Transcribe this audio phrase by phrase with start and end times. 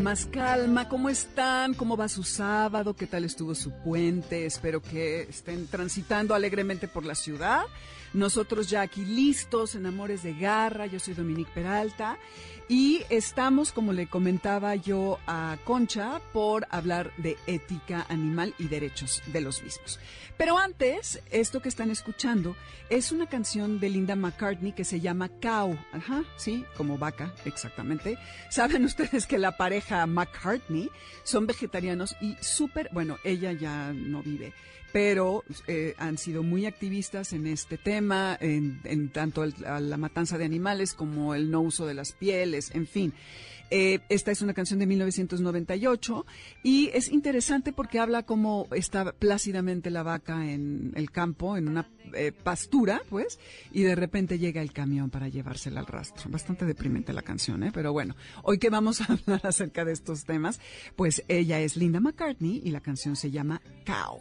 [0.00, 1.74] Más calma, ¿cómo están?
[1.74, 2.94] ¿Cómo va su sábado?
[2.94, 4.46] ¿Qué tal estuvo su puente?
[4.46, 7.62] Espero que estén transitando alegremente por la ciudad.
[8.12, 12.18] Nosotros ya aquí listos en Amores de Garra, yo soy Dominique Peralta
[12.68, 19.22] y estamos, como le comentaba yo a Concha, por hablar de ética animal y derechos
[19.32, 20.00] de los mismos.
[20.40, 22.56] Pero antes, esto que están escuchando
[22.88, 25.78] es una canción de Linda McCartney que se llama Cow.
[25.92, 28.16] Ajá, sí, como vaca, exactamente.
[28.48, 30.90] Saben ustedes que la pareja McCartney
[31.24, 34.54] son vegetarianos y súper, bueno, ella ya no vive,
[34.94, 40.38] pero eh, han sido muy activistas en este tema, en, en tanto a la matanza
[40.38, 43.12] de animales como el no uso de las pieles, en fin.
[43.70, 46.26] Eh, esta es una canción de 1998
[46.62, 51.88] y es interesante porque habla como está plácidamente la vaca en el campo, en una
[52.12, 53.38] eh, pastura, pues,
[53.72, 56.30] y de repente llega el camión para llevársela al rastro.
[56.30, 57.70] Bastante deprimente la canción, ¿eh?
[57.72, 60.60] Pero bueno, hoy que vamos a hablar acerca de estos temas,
[60.96, 64.20] pues ella es Linda McCartney y la canción se llama Cow.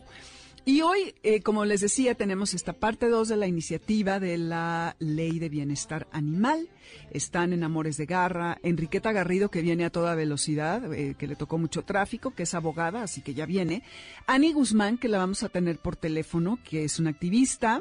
[0.65, 4.95] Y hoy, eh, como les decía, tenemos esta parte 2 de la iniciativa de la
[4.99, 6.69] Ley de Bienestar Animal.
[7.11, 8.59] Están en Amores de Garra.
[8.61, 12.53] Enriqueta Garrido, que viene a toda velocidad, eh, que le tocó mucho tráfico, que es
[12.53, 13.83] abogada, así que ya viene.
[14.27, 17.79] Ani Guzmán, que la vamos a tener por teléfono, que es una activista.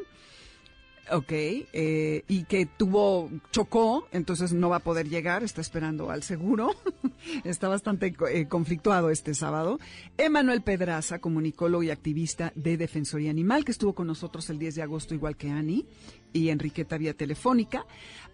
[1.10, 6.22] Ok, eh, y que tuvo, chocó, entonces no va a poder llegar, está esperando al
[6.22, 6.70] seguro,
[7.44, 9.78] está bastante eh, conflictuado este sábado.
[10.18, 14.82] Emanuel Pedraza, comunicólogo y activista de Defensoría Animal, que estuvo con nosotros el 10 de
[14.82, 15.86] agosto, igual que Ani,
[16.32, 17.86] y Enriqueta vía telefónica.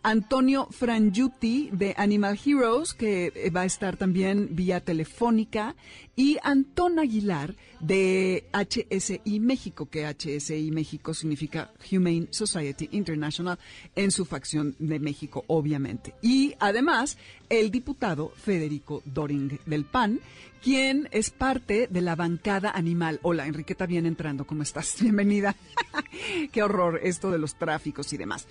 [0.05, 5.75] Antonio Frangiuti de Animal Heroes, que eh, va a estar también vía telefónica,
[6.15, 13.59] y Antón Aguilar de HSI México, que HSI México significa Humane Society International
[13.97, 16.15] en su facción de México, obviamente.
[16.21, 17.17] Y además,
[17.49, 20.21] el diputado Federico Doring del PAN,
[20.63, 23.21] quien es parte de la bancada animal.
[23.23, 24.97] Hola, Enriqueta, bien entrando, ¿cómo estás?
[25.01, 25.57] Bienvenida.
[26.53, 28.47] Qué horror esto de los tráficos y demás.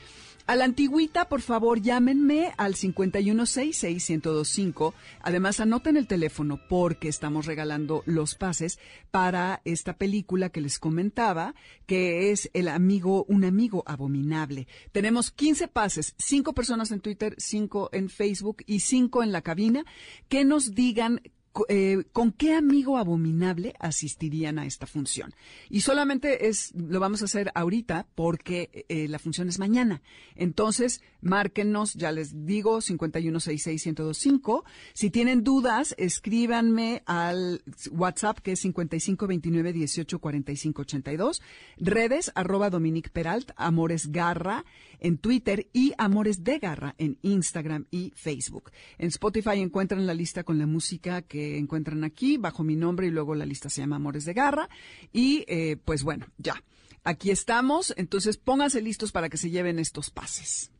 [0.45, 4.93] A la antigüita, por favor, llámenme al 5166125.
[5.21, 8.77] Además, anoten el teléfono porque estamos regalando los pases
[9.09, 11.55] para esta película que les comentaba,
[11.85, 14.67] que es El amigo, un amigo abominable.
[14.91, 19.85] Tenemos 15 pases, 5 personas en Twitter, 5 en Facebook y 5 en la cabina,
[20.27, 21.21] que nos digan
[21.69, 25.35] eh, con qué amigo abominable asistirían a esta función.
[25.69, 30.01] Y solamente es, lo vamos a hacer ahorita porque eh, la función es mañana.
[30.35, 34.63] Entonces, márquenos, ya les digo, 5166125.
[34.93, 37.61] Si tienen dudas, escríbanme al
[37.91, 41.39] WhatsApp que es 5529184582.
[41.77, 44.65] Redes, arroba Dominique Peralt, Amores Garra
[45.03, 48.71] en Twitter y Amores de Garra en Instagram y Facebook.
[48.97, 53.11] En Spotify encuentran la lista con la música que encuentran aquí bajo mi nombre y
[53.11, 54.69] luego la lista se llama Amores de Garra.
[55.11, 56.63] Y eh, pues bueno, ya.
[57.03, 60.71] Aquí estamos, entonces pónganse listos para que se lleven estos pases.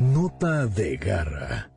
[0.00, 1.70] Nota de Garra.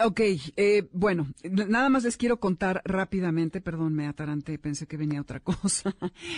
[0.00, 0.20] Ok,
[0.56, 5.40] eh, bueno, nada más les quiero contar rápidamente, perdón, me ataranté, pensé que venía otra
[5.44, 5.94] cosa,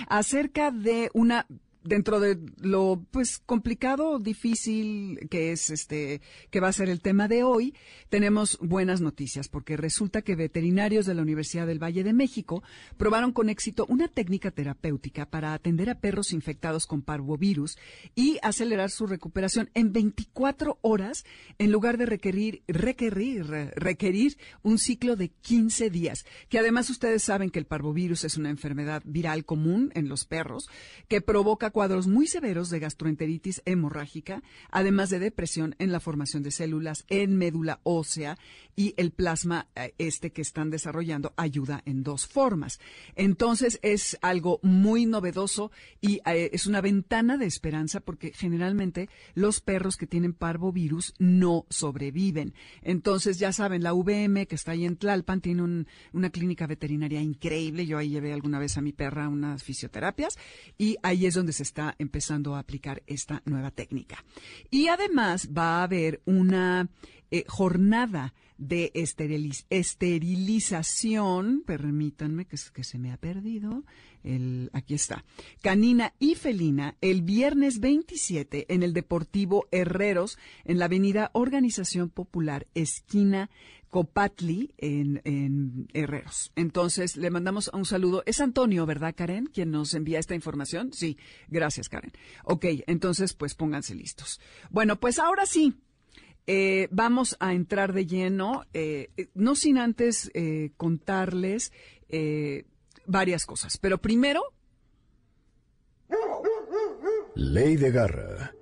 [0.09, 1.47] acerca de una
[1.83, 7.29] dentro de lo pues complicado, difícil que es este que va a ser el tema
[7.29, 7.75] de hoy,
[8.09, 12.63] tenemos buenas noticias porque resulta que veterinarios de la Universidad del Valle de México
[12.97, 17.77] probaron con éxito una técnica terapéutica para atender a perros infectados con parvovirus
[18.15, 21.25] y acelerar su recuperación en 24 horas
[21.59, 27.51] en lugar de requerir requerir requerir un ciclo de 15 días, que además ustedes saben
[27.51, 30.69] que el parvovirus es una enfermedad viral común en los perros
[31.09, 36.51] que provoca cuadros muy severos de gastroenteritis hemorrágica, además de depresión en la formación de
[36.51, 38.39] células en médula ósea
[38.77, 42.81] y el plasma eh, este que están desarrollando ayuda en dos formas.
[43.15, 45.71] Entonces es algo muy novedoso
[46.01, 51.67] y eh, es una ventana de esperanza porque generalmente los perros que tienen parvovirus no
[51.69, 52.55] sobreviven.
[52.83, 57.87] Entonces ya saben, la VM que está ahí en Tlalpan tiene una clínica veterinaria increíble.
[57.87, 60.39] Yo ahí llevé alguna vez a mi perra unas fisioterapias
[60.79, 64.25] y ahí es donde se está empezando a aplicar esta nueva técnica.
[64.71, 66.89] Y además va a haber una
[67.31, 68.93] eh, jornada de
[69.71, 73.85] esterilización, permítanme que, que se me ha perdido,
[74.23, 75.25] el, aquí está,
[75.63, 82.67] canina y felina, el viernes 27 en el Deportivo Herreros, en la avenida Organización Popular,
[82.75, 83.49] esquina
[83.91, 86.53] Copatli, en, Herreros.
[86.55, 88.23] Entonces, le mandamos un saludo.
[88.25, 89.47] Es Antonio, ¿verdad, Karen?
[89.47, 90.93] Quien nos envía esta información.
[90.93, 92.13] Sí, gracias, Karen.
[92.45, 94.41] Ok, entonces, pues pónganse listos.
[94.71, 95.75] Bueno, pues ahora sí,
[96.47, 101.73] eh, vamos a entrar de lleno, eh, no sin antes eh, contarles
[103.07, 103.77] varias cosas.
[103.77, 104.43] Pero primero...
[107.35, 108.53] Ley de Garra.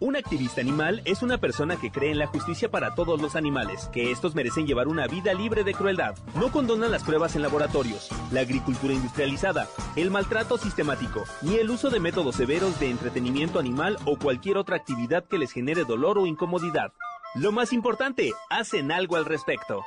[0.00, 3.90] Un activista animal es una persona que cree en la justicia para todos los animales,
[3.92, 6.14] que estos merecen llevar una vida libre de crueldad.
[6.36, 11.90] No condona las pruebas en laboratorios, la agricultura industrializada, el maltrato sistemático, ni el uso
[11.90, 16.24] de métodos severos de entretenimiento animal o cualquier otra actividad que les genere dolor o
[16.24, 16.94] incomodidad.
[17.34, 19.84] Lo más importante, hacen algo al respecto.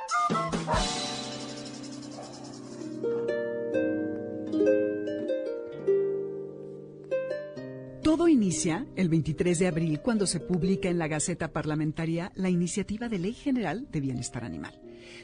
[8.44, 13.18] Inicia el 23 de abril cuando se publica en la Gaceta Parlamentaria la iniciativa de
[13.18, 14.78] Ley General de Bienestar Animal.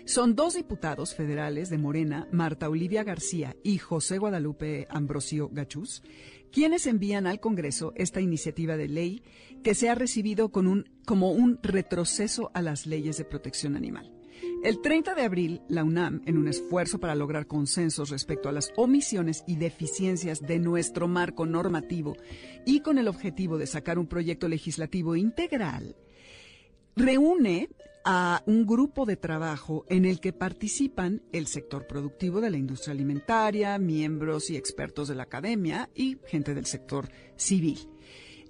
[0.06, 6.02] Son dos diputados federales de Morena, Marta Olivia García y José Guadalupe Ambrosio Gachús,
[6.50, 9.22] quienes envían al Congreso esta iniciativa de ley
[9.62, 14.19] que se ha recibido como un retroceso a las leyes de protección animal.
[14.62, 18.72] El 30 de abril, la UNAM, en un esfuerzo para lograr consensos respecto a las
[18.76, 22.16] omisiones y deficiencias de nuestro marco normativo
[22.66, 25.96] y con el objetivo de sacar un proyecto legislativo integral,
[26.94, 27.70] reúne
[28.04, 32.92] a un grupo de trabajo en el que participan el sector productivo de la industria
[32.92, 37.78] alimentaria, miembros y expertos de la academia y gente del sector civil.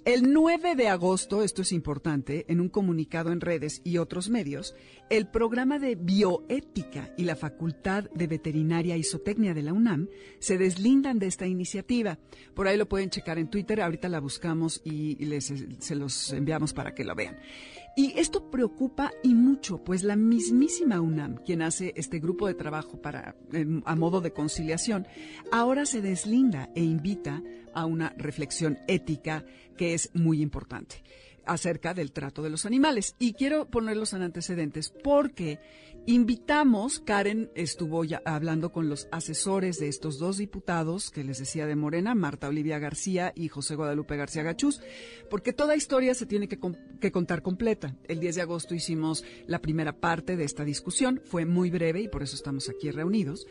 [0.07, 4.75] El 9 de agosto, esto es importante, en un comunicado en redes y otros medios,
[5.11, 9.03] el programa de bioética y la Facultad de Veterinaria y
[9.53, 10.09] de la UNAM
[10.39, 12.19] se deslindan de esta iniciativa.
[12.55, 16.73] Por ahí lo pueden checar en Twitter, ahorita la buscamos y, les, se los enviamos
[16.73, 17.39] para que lo vean.
[17.97, 23.01] Y esto preocupa y mucho, pues la mismísima UNAM, quien hace este grupo de trabajo
[23.03, 23.35] para,
[23.85, 25.07] a modo de conciliación,
[25.51, 27.43] ahora se deslinda e invita
[27.75, 29.45] a una reflexión ética
[29.77, 31.03] que es muy importante
[31.47, 33.17] acerca del trato de los animales.
[33.19, 35.59] Y quiero ponerlos en antecedentes porque
[36.07, 41.67] invitamos, Karen estuvo ya hablando con los asesores de estos dos diputados que les decía
[41.67, 44.81] de Morena, Marta Olivia García y José Guadalupe García Gachús,
[45.29, 46.59] porque toda historia se tiene que,
[47.01, 47.97] que contar completa.
[48.09, 52.09] El 10 de agosto hicimos la primera parte de esta discusión, fue muy breve y
[52.09, 53.47] por eso estamos aquí reunidos.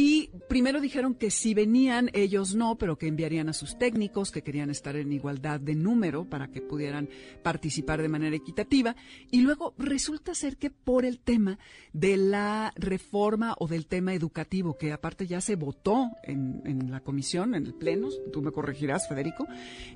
[0.00, 4.42] Y primero dijeron que si venían ellos no, pero que enviarían a sus técnicos, que
[4.42, 7.08] querían estar en igualdad de número para que pudieran
[7.42, 8.94] participar de manera equitativa.
[9.32, 11.58] Y luego resulta ser que por el tema
[11.92, 17.56] de la reforma o del tema educativo, que aparte ya se votó en, la comisión,
[17.56, 19.48] en el pleno, tú me corregirás, Federico,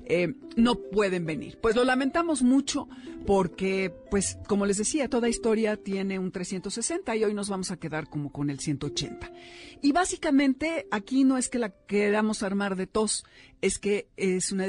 [0.05, 1.59] eh, no pueden venir.
[1.61, 2.89] Pues lo lamentamos mucho
[3.25, 7.77] porque, pues, como les decía, toda historia tiene un 360 y hoy nos vamos a
[7.77, 9.31] quedar como con el 180.
[9.81, 13.23] Y básicamente aquí no es que la queramos armar de tos,
[13.61, 14.65] es que es una,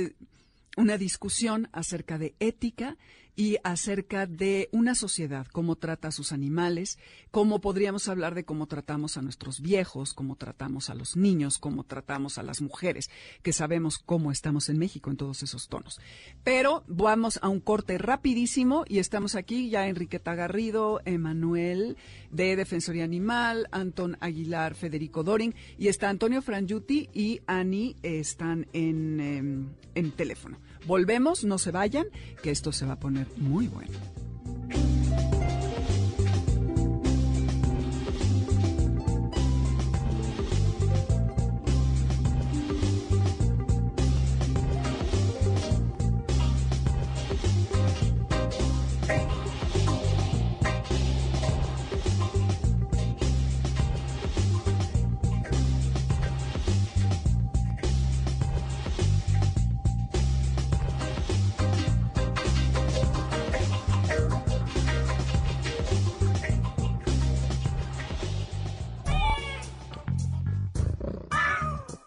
[0.76, 2.96] una discusión acerca de ética
[3.36, 6.98] y acerca de una sociedad, cómo trata a sus animales,
[7.30, 11.84] cómo podríamos hablar de cómo tratamos a nuestros viejos, cómo tratamos a los niños, cómo
[11.84, 13.10] tratamos a las mujeres,
[13.42, 16.00] que sabemos cómo estamos en México en todos esos tonos.
[16.44, 21.96] Pero vamos a un corte rapidísimo y estamos aquí ya Enriqueta Garrido, Emanuel
[22.30, 29.20] de Defensoría Animal, Anton Aguilar, Federico Doring y está Antonio Frangiuti y Ani están en,
[29.20, 30.58] em, en teléfono.
[30.86, 32.06] Volvemos, no se vayan,
[32.42, 33.98] que esto se va a poner muy bueno.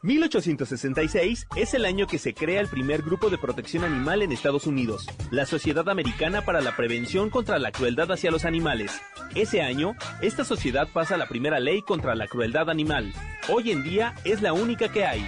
[0.07, 4.65] 1866 es el año que se crea el primer grupo de protección animal en Estados
[4.65, 9.01] Unidos, la Sociedad Americana para la Prevención contra la Crueldad hacia los Animales.
[9.35, 13.11] Ese año, esta sociedad pasa la primera ley contra la crueldad animal.
[13.49, 15.27] Hoy en día es la única que hay.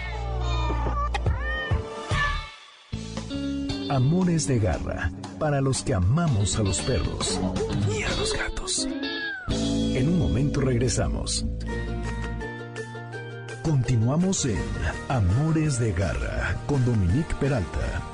[3.89, 7.37] Amores de garra, para los que amamos a los perros
[7.91, 8.87] y a los gatos.
[9.49, 11.45] En un momento regresamos.
[13.69, 14.57] Continuamos en
[15.09, 18.08] Amores de Garra con Dominique Peralta.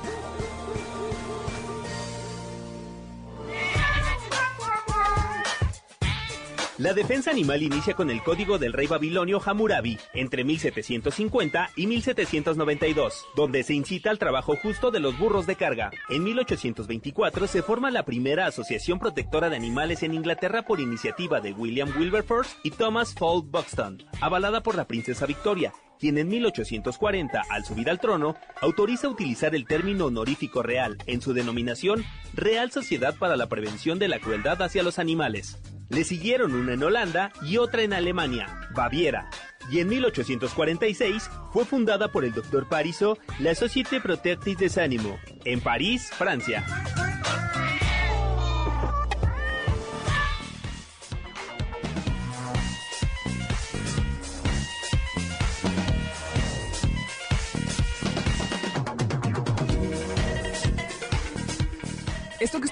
[6.78, 13.24] La defensa animal inicia con el código del rey babilonio Hammurabi entre 1750 y 1792,
[13.34, 15.90] donde se incita al trabajo justo de los burros de carga.
[16.10, 21.54] En 1824 se forma la primera asociación protectora de animales en Inglaterra por iniciativa de
[21.54, 27.64] William Wilberforce y Thomas Fuld Buxton, avalada por la princesa Victoria, quien en 1840, al
[27.64, 33.36] subir al trono, autoriza utilizar el término honorífico real en su denominación Real Sociedad para
[33.36, 35.58] la Prevención de la Crueldad hacia los Animales.
[35.88, 39.30] Le siguieron una en Holanda y otra en Alemania, Baviera.
[39.70, 42.68] Y en 1846 fue fundada por el Dr.
[42.68, 46.64] Parisot la Société Protectrice des Animaux, en París, Francia.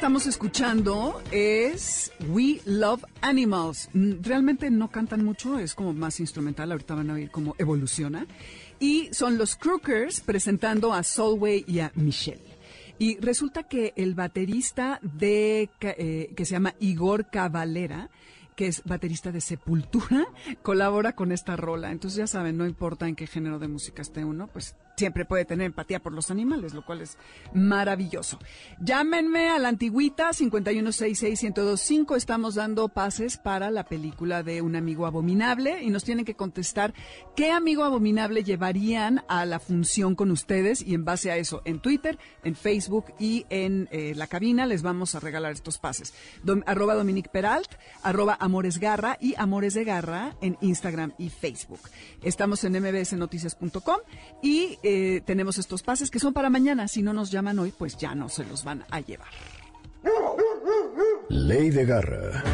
[0.04, 3.88] Estamos escuchando es We Love Animals.
[3.94, 6.70] Mm, Realmente no cantan mucho, es como más instrumental.
[6.72, 8.26] Ahorita van a oír cómo evoluciona.
[8.78, 12.44] Y son los Crookers presentando a Solway y a Michelle.
[12.98, 18.10] Y resulta que el baterista de eh, que se llama Igor Cavalera,
[18.56, 20.26] que es baterista de Sepultura,
[20.62, 21.90] colabora con esta rola.
[21.90, 25.44] Entonces ya saben, no importa en qué género de música esté uno, pues siempre puede
[25.44, 27.18] tener empatía por los animales, lo cual es
[27.52, 28.38] maravilloso.
[28.80, 32.16] Llámenme a la antigüita 5166125.
[32.16, 36.94] Estamos dando pases para la película de Un amigo abominable y nos tienen que contestar
[37.36, 41.80] qué amigo abominable llevarían a la función con ustedes y en base a eso en
[41.80, 46.14] Twitter, en Facebook y en eh, la cabina les vamos a regalar estos pases.
[46.66, 47.68] Arroba Dominique Peralt,
[48.02, 51.80] arroba Amores Garra y Amores de Garra en Instagram y Facebook.
[52.22, 53.98] Estamos en mbsnoticias.com
[54.42, 56.86] y eh, tenemos estos pases que son para mañana.
[56.88, 59.30] Si no nos llaman hoy, pues ya no se los van a llevar.
[61.30, 62.44] Ley de Garra.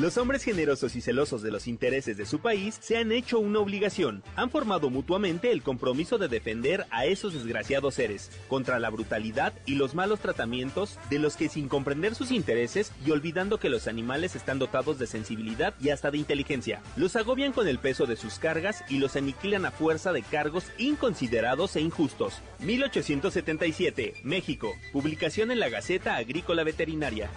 [0.00, 3.58] Los hombres generosos y celosos de los intereses de su país se han hecho una
[3.58, 4.22] obligación.
[4.36, 9.74] Han formado mutuamente el compromiso de defender a esos desgraciados seres contra la brutalidad y
[9.74, 14.36] los malos tratamientos de los que sin comprender sus intereses y olvidando que los animales
[14.36, 18.38] están dotados de sensibilidad y hasta de inteligencia, los agobian con el peso de sus
[18.38, 22.34] cargas y los aniquilan a fuerza de cargos inconsiderados e injustos.
[22.60, 24.70] 1877, México.
[24.92, 27.30] Publicación en la Gaceta Agrícola Veterinaria.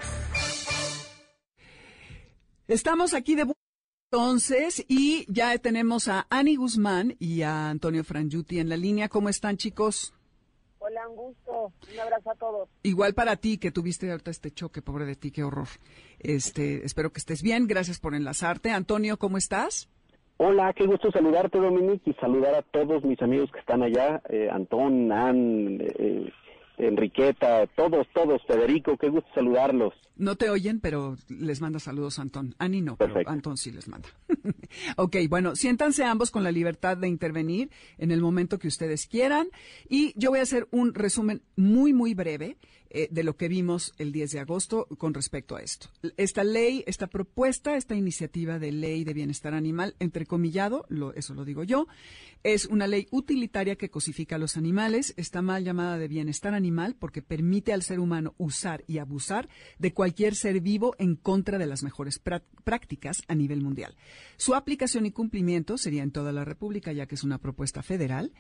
[2.71, 3.59] Estamos aquí de vuelta
[4.09, 9.09] entonces y ya tenemos a Ani Guzmán y a Antonio Frangiuti en la línea.
[9.09, 10.13] ¿Cómo están, chicos?
[10.79, 11.73] Hola, un gusto.
[11.91, 12.69] Un abrazo a todos.
[12.83, 15.67] Igual para ti que tuviste ahorita este choque, pobre de ti, qué horror.
[16.19, 17.67] Este, espero que estés bien.
[17.67, 18.71] Gracias por enlazarte.
[18.71, 19.89] Antonio, ¿cómo estás?
[20.37, 24.47] Hola, qué gusto saludarte, Dominique, y saludar a todos mis amigos que están allá, eh,
[24.49, 26.31] Antón, Ann, eh,
[26.77, 29.93] Enriqueta, todos, todos, Federico, qué gusto saludarlos.
[30.15, 32.55] No te oyen, pero les manda saludos Antón.
[32.59, 33.31] Ani no, pero Perfecto.
[33.31, 34.09] Antón sí les manda.
[34.97, 39.49] ok, bueno, siéntanse ambos con la libertad de intervenir en el momento que ustedes quieran.
[39.89, 42.57] Y yo voy a hacer un resumen muy, muy breve
[42.93, 45.88] eh, de lo que vimos el 10 de agosto con respecto a esto.
[46.17, 51.45] Esta ley, esta propuesta, esta iniciativa de ley de bienestar animal, entrecomillado, lo, eso lo
[51.45, 51.88] digo yo,
[52.43, 56.95] es una ley utilitaria que cosifica a los animales, está mal llamada de bienestar animal
[57.00, 59.48] porque permite al ser humano usar y abusar
[59.79, 63.95] de cualquier ser vivo en contra de las mejores prá- prácticas a nivel mundial.
[64.38, 68.33] Su aplicación y cumplimiento sería en toda la República, ya que es una propuesta federal.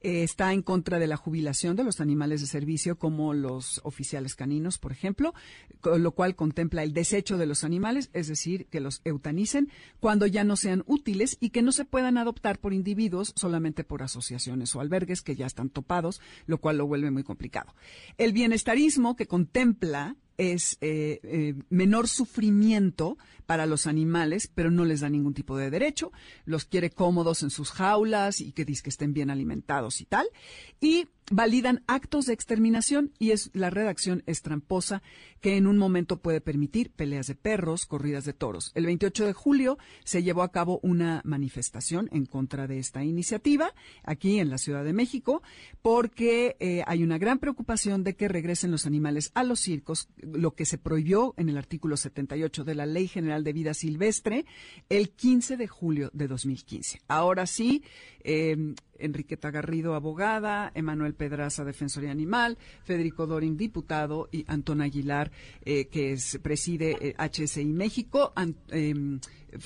[0.00, 3.97] Eh, está en contra de la jubilación de los animales de servicio, como los oficiales
[4.36, 5.34] caninos, por ejemplo,
[5.82, 10.44] lo cual contempla el desecho de los animales, es decir, que los eutanicen cuando ya
[10.44, 14.80] no sean útiles y que no se puedan adoptar por individuos solamente por asociaciones o
[14.80, 17.74] albergues que ya están topados, lo cual lo vuelve muy complicado.
[18.16, 25.00] El bienestarismo que contempla es eh, eh, menor sufrimiento para los animales, pero no les
[25.00, 26.12] da ningún tipo de derecho.
[26.44, 30.28] Los quiere cómodos en sus jaulas y que dice que estén bien alimentados y tal.
[30.80, 35.02] Y validan actos de exterminación y es la redacción es tramposa
[35.40, 38.72] que en un momento puede permitir peleas de perros, corridas de toros.
[38.74, 43.72] El 28 de julio se llevó a cabo una manifestación en contra de esta iniciativa
[44.02, 45.42] aquí en la Ciudad de México
[45.82, 50.52] porque eh, hay una gran preocupación de que regresen los animales a los circos, lo
[50.52, 54.44] que se prohibió en el artículo 78 de la Ley General de Vida Silvestre
[54.88, 57.00] el 15 de julio de 2015.
[57.08, 57.82] Ahora sí,
[58.20, 65.30] eh, Enriqueta Garrido, abogada, Emanuel Pedraza, Defensoría Animal, Federico Dorin, diputado, y Antón Aguilar,
[65.64, 68.32] eh, que es, preside eh, HSI México,
[68.70, 69.20] em,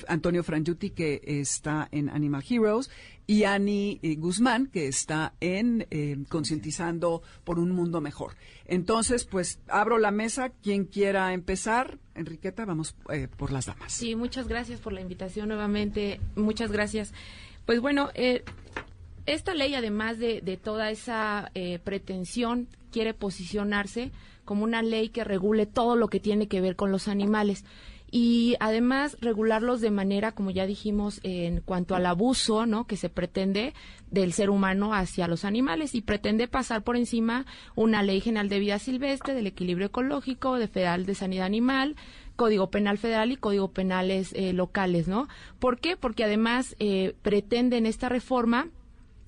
[0.07, 2.89] Antonio Frangiuti, que está en Animal Heroes,
[3.27, 8.35] y Ani eh, Guzmán, que está en em, Concientizando por un Mundo Mejor.
[8.65, 10.49] Entonces, pues abro la mesa.
[10.49, 13.91] Quien quiera empezar, Enriqueta, vamos eh, por las damas.
[13.93, 16.19] Sí, muchas gracias por la invitación nuevamente.
[16.35, 17.13] Muchas gracias.
[17.65, 18.09] Pues bueno,
[19.25, 24.11] esta ley, además de, toda esa eh, pretensión, quiere posicionarse
[24.45, 27.63] como una ley que regule todo lo que tiene que ver con los animales
[28.15, 32.85] y además regularlos de manera, como ya dijimos, en cuanto al abuso, ¿no?
[32.85, 33.73] Que se pretende
[34.11, 38.59] del ser humano hacia los animales y pretende pasar por encima una ley general de
[38.59, 41.95] vida silvestre, del equilibrio ecológico, de federal de sanidad animal,
[42.35, 45.27] Código Penal Federal y Código Penales eh, locales, ¿no?
[45.57, 45.97] ¿Por qué?
[45.97, 48.67] Porque además eh, pretenden esta reforma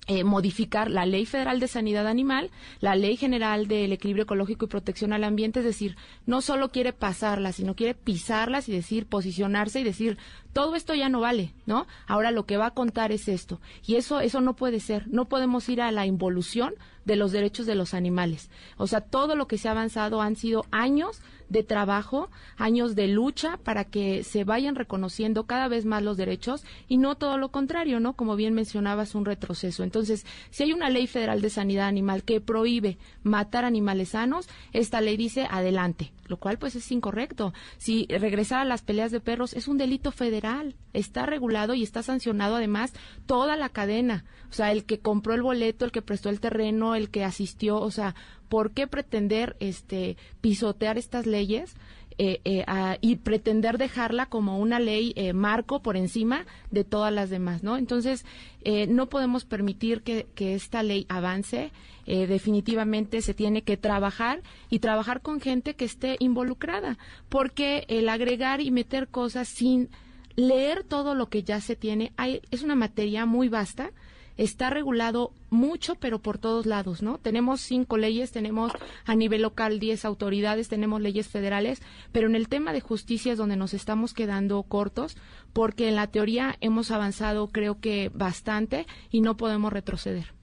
[0.06, 4.68] eh, modificar la Ley Federal de Sanidad Animal, la Ley General del Equilibrio Ecológico y
[4.68, 5.96] Protección al Ambiente, es decir,
[6.26, 10.18] no solo quiere pasarlas, sino quiere pisarlas y decir, posicionarse y decir,
[10.52, 11.86] todo esto ya no vale, ¿no?
[12.06, 13.60] Ahora lo que va a contar es esto.
[13.84, 15.08] Y eso, eso no puede ser.
[15.08, 16.74] No podemos ir a la involución
[17.06, 18.50] de los derechos de los animales.
[18.76, 23.06] O sea, todo lo que se ha avanzado han sido años de trabajo, años de
[23.06, 27.50] lucha para que se vayan reconociendo cada vez más los derechos y no todo lo
[27.50, 28.14] contrario, ¿no?
[28.14, 29.84] Como bien mencionabas, un retroceso.
[29.84, 35.00] Entonces, si hay una ley federal de sanidad animal que prohíbe matar animales sanos, esta
[35.00, 37.52] ley dice adelante, lo cual pues es incorrecto.
[37.78, 42.02] Si regresar a las peleas de perros es un delito federal, está regulado y está
[42.02, 42.92] sancionado además
[43.26, 46.94] toda la cadena, o sea, el que compró el boleto, el que prestó el terreno,
[46.94, 48.14] el que asistió, o sea,
[48.48, 51.74] ¿por qué pretender este pisotear estas leyes?
[52.18, 57.12] Eh, eh, a- y pretender dejarla como una ley eh, marco por encima de todas
[57.12, 57.76] las demás, ¿no?
[57.76, 58.24] Entonces,
[58.62, 61.70] eh, no podemos permitir que, que esta ley avance.
[62.08, 66.98] Eh, definitivamente se tiene que trabajar y trabajar con gente que esté involucrada,
[67.28, 69.88] porque el agregar y meter cosas sin
[70.36, 73.90] leer todo lo que ya se tiene hay, es una materia muy vasta
[74.36, 77.18] está regulado mucho, pero por todos lados, ¿no?
[77.18, 78.72] Tenemos cinco leyes, tenemos
[79.04, 83.38] a nivel local diez autoridades, tenemos leyes federales, pero en el tema de justicia es
[83.38, 85.16] donde nos estamos quedando cortos,
[85.52, 90.35] porque en la teoría hemos avanzado creo que bastante y no podemos retroceder.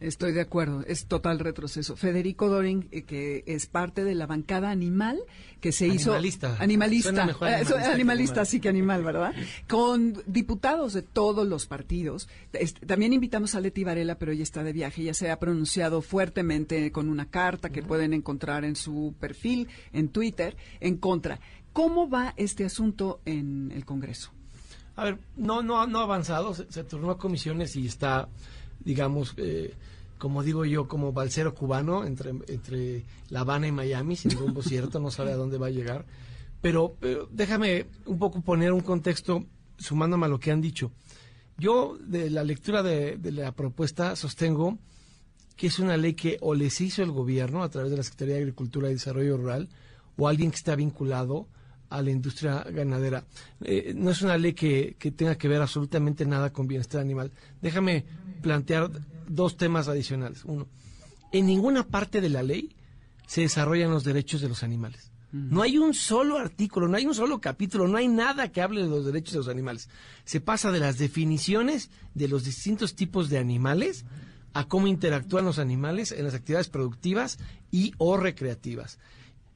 [0.00, 1.96] Estoy de acuerdo, es total retroceso.
[1.96, 5.18] Federico Doring, eh, que es parte de la bancada animal,
[5.60, 6.50] que se Animalista.
[6.52, 6.62] hizo...
[6.62, 7.08] Animalista.
[7.10, 8.46] Suena mejor Eh, animalista que animalista, animal.
[8.46, 9.34] sí que animal, ¿verdad?
[9.68, 12.28] Con diputados de todos los partidos.
[12.52, 15.02] Este, también invitamos a Leti Varela, pero ella está de viaje.
[15.02, 20.10] Ella se ha pronunciado fuertemente con una carta que pueden encontrar en su perfil en
[20.10, 21.40] Twitter en contra.
[21.72, 24.30] ¿Cómo va este asunto en el Congreso?
[24.94, 28.28] A ver, no, no, no ha avanzado, se, se turnó a comisiones y está,
[28.80, 29.74] digamos, eh,
[30.18, 35.00] como digo yo, como balsero cubano entre, entre La Habana y Miami, sin rumbo cierto,
[35.00, 36.04] no sabe a dónde va a llegar.
[36.60, 39.44] Pero, pero déjame un poco poner un contexto
[39.78, 40.90] sumándome a lo que han dicho.
[41.56, 44.78] Yo, de la lectura de, de la propuesta, sostengo
[45.56, 48.36] que es una ley que o les hizo el gobierno a través de la Secretaría
[48.36, 49.68] de Agricultura y Desarrollo Rural
[50.16, 51.48] o alguien que está vinculado
[51.90, 53.24] a la industria ganadera.
[53.62, 57.32] Eh, no es una ley que, que tenga que ver absolutamente nada con bienestar animal.
[57.62, 58.04] Déjame
[58.42, 58.90] plantear
[59.28, 60.44] dos temas adicionales.
[60.44, 60.68] Uno,
[61.32, 62.74] en ninguna parte de la ley
[63.26, 65.12] se desarrollan los derechos de los animales.
[65.30, 68.82] No hay un solo artículo, no hay un solo capítulo, no hay nada que hable
[68.82, 69.90] de los derechos de los animales.
[70.24, 74.06] Se pasa de las definiciones de los distintos tipos de animales
[74.54, 77.38] a cómo interactúan los animales en las actividades productivas
[77.70, 78.98] y o recreativas.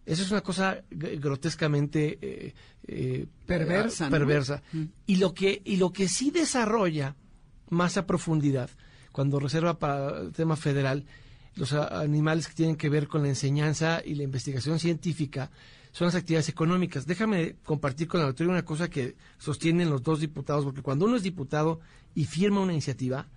[0.05, 2.55] Eso es una cosa grotescamente eh,
[2.89, 4.11] eh, Perversa, ¿no?
[4.11, 4.63] perversa.
[5.07, 7.15] Y lo que y lo que sí desarrolla
[7.71, 8.71] más a profundidad
[9.13, 11.05] cuando reserva para el tema federal
[11.55, 15.51] los animales que tienen que ver con la enseñanza y la investigación científica
[15.93, 17.07] son las actividades económicas.
[17.07, 21.17] Déjame compartir con la auditoría una cosa que sostienen los dos diputados, porque cuando uno
[21.17, 21.81] es diputado
[22.15, 23.29] y firma una iniciativa,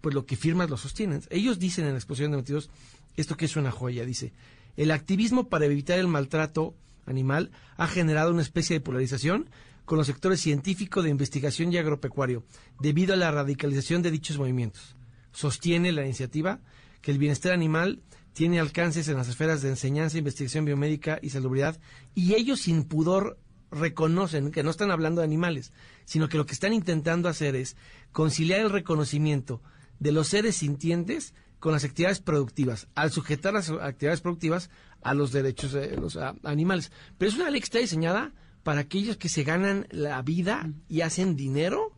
[0.00, 1.22] pues lo que firmas lo sostienen.
[1.30, 2.70] Ellos dicen en la exposición de motivos
[3.16, 4.32] esto que es una joya, dice,
[4.76, 6.74] El activismo para evitar el maltrato
[7.06, 9.50] animal ha generado una especie de polarización
[9.84, 12.44] con los sectores científico, de investigación y agropecuario,
[12.80, 14.96] debido a la radicalización de dichos movimientos.
[15.32, 16.60] Sostiene la iniciativa
[17.00, 18.00] que el bienestar animal
[18.32, 21.78] tiene alcances en las esferas de enseñanza, investigación biomédica y salubridad,
[22.14, 23.38] y ellos sin pudor
[23.70, 25.72] reconocen que no están hablando de animales,
[26.04, 27.76] sino que lo que están intentando hacer es
[28.12, 29.62] conciliar el reconocimiento
[29.98, 34.68] de los seres sintientes con las actividades productivas, al sujetar las actividades productivas
[35.00, 36.90] a los derechos de los a- animales.
[37.18, 38.32] Pero es una ley que está diseñada
[38.64, 41.92] para aquellos que se ganan la vida y hacen dinero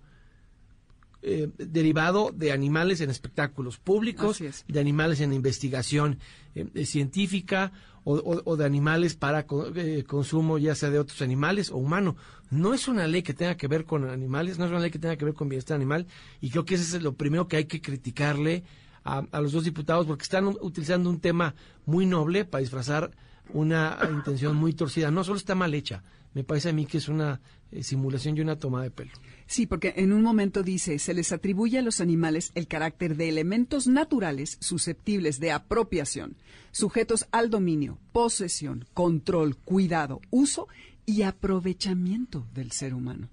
[1.22, 4.66] eh, derivado de animales en espectáculos públicos, es.
[4.68, 6.18] de animales en investigación
[6.54, 7.72] eh, eh, científica
[8.04, 9.46] o, o- o de animales para
[9.76, 12.16] eh, consumo ya sea de otros animales o humano.
[12.50, 14.98] No es una ley que tenga que ver con animales, no es una ley que
[14.98, 16.06] tenga que ver con bienestar animal
[16.42, 18.62] y creo que ese es lo primero que hay que criticarle
[19.04, 21.54] a, a los dos diputados porque están utilizando un tema
[21.86, 23.10] muy noble para disfrazar
[23.52, 25.10] una intención muy torcida.
[25.10, 26.02] No solo está mal hecha,
[26.34, 27.40] me parece a mí que es una
[27.70, 29.12] eh, simulación y una toma de pelo.
[29.46, 33.28] Sí, porque en un momento dice, se les atribuye a los animales el carácter de
[33.28, 36.36] elementos naturales susceptibles de apropiación,
[36.72, 40.66] sujetos al dominio, posesión, control, cuidado, uso
[41.06, 43.28] y aprovechamiento del ser humano.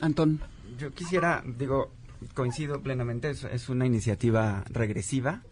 [0.00, 0.40] Antón.
[0.78, 1.92] Yo quisiera, digo,
[2.34, 5.42] coincido plenamente, es, es una iniciativa regresiva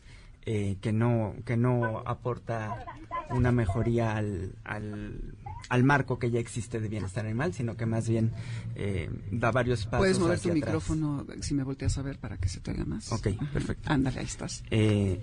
[0.47, 2.85] eh, que no que no aporta
[3.31, 5.35] una mejoría al, al,
[5.71, 8.33] al marco que ya existe de bienestar animal, sino que más bien
[8.75, 10.55] eh, da varios pasos Puedes mover tu atrás.
[10.55, 13.11] micrófono si me volteas a ver para que se te oiga más.
[13.13, 13.51] Ok, Ajá.
[13.53, 13.91] perfecto.
[13.91, 14.63] Ándale, ahí estás.
[14.71, 15.19] Eh,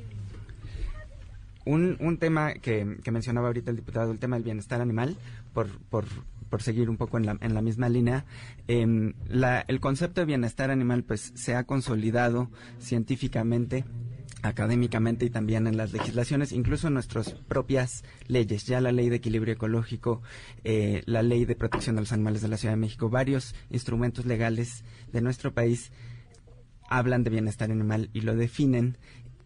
[1.65, 5.15] un, un tema que, que mencionaba ahorita el diputado, el tema del bienestar animal,
[5.53, 6.05] por, por,
[6.51, 8.25] por seguir un poco en la, en la misma línea,
[8.67, 13.85] em, la- el concepto de bienestar animal pues se ha consolidado científicamente
[14.43, 19.17] académicamente y también en las legislaciones, incluso en nuestras propias leyes, ya la ley de
[19.17, 20.21] equilibrio ecológico,
[20.63, 24.25] eh, la ley de protección de los animales de la Ciudad de México, varios instrumentos
[24.25, 24.83] legales
[25.13, 25.91] de nuestro país
[26.89, 28.97] hablan de bienestar animal y lo definen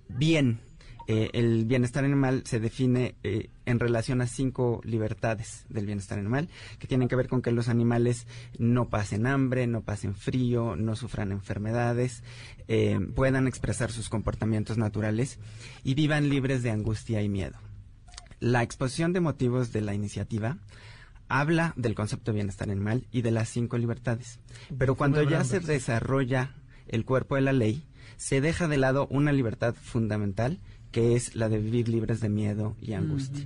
[0.07, 0.59] bien.
[1.07, 6.49] Eh, el bienestar animal se define eh, en relación a cinco libertades del bienestar animal,
[6.79, 8.25] que tienen que ver con que los animales
[8.57, 12.23] no pasen hambre, no pasen frío, no sufran enfermedades,
[12.67, 15.39] eh, puedan expresar sus comportamientos naturales
[15.83, 17.57] y vivan libres de angustia y miedo.
[18.39, 20.57] La exposición de motivos de la iniciativa
[21.27, 24.39] habla del concepto de bienestar animal y de las cinco libertades.
[24.77, 26.55] Pero cuando ya se desarrolla
[26.87, 27.83] el cuerpo de la ley,
[28.17, 30.59] se deja de lado una libertad fundamental
[30.95, 33.45] que es la de vivir libres de miedo y angustia.